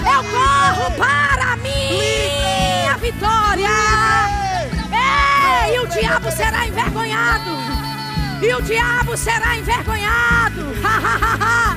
Eu 0.00 0.22
corro 0.24 0.90
para 0.96 1.52
a 1.52 1.56
minha 1.56 2.96
vitória! 2.98 3.68
E 5.72 5.78
o 5.78 5.86
diabo 5.86 6.30
será 6.32 6.66
envergonhado! 6.66 7.50
E 8.42 8.54
o 8.54 8.60
diabo 8.62 9.16
será 9.16 9.56
envergonhado! 9.56 10.74
Ha, 10.82 10.88
ha, 10.88 11.16
ha, 11.16 11.36
ha! 11.40 11.76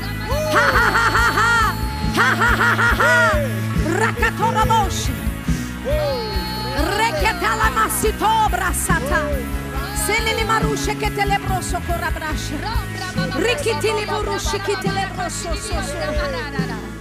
Ha, 0.54 0.60
ha, 0.60 0.88
ha, 0.90 1.08
ha, 1.10 1.30
ha! 1.38 1.76
Ha, 2.16 2.30
ha, 2.34 2.50
ha, 2.56 2.74
ha, 2.74 2.92
ha! 3.00 3.34
Senene 10.06 10.44
marushe 10.44 10.98
che 10.98 11.14
te 11.14 11.24
lebroso 11.24 11.80
corra 11.88 12.12
brasce. 12.12 12.56
Ricchi 13.36 13.78
te 13.80 13.94
lebroso 13.94 14.58
che 14.58 14.78
te 14.82 14.92
lebroso 14.92 15.56
so 15.56 15.82
so. 15.82 16.93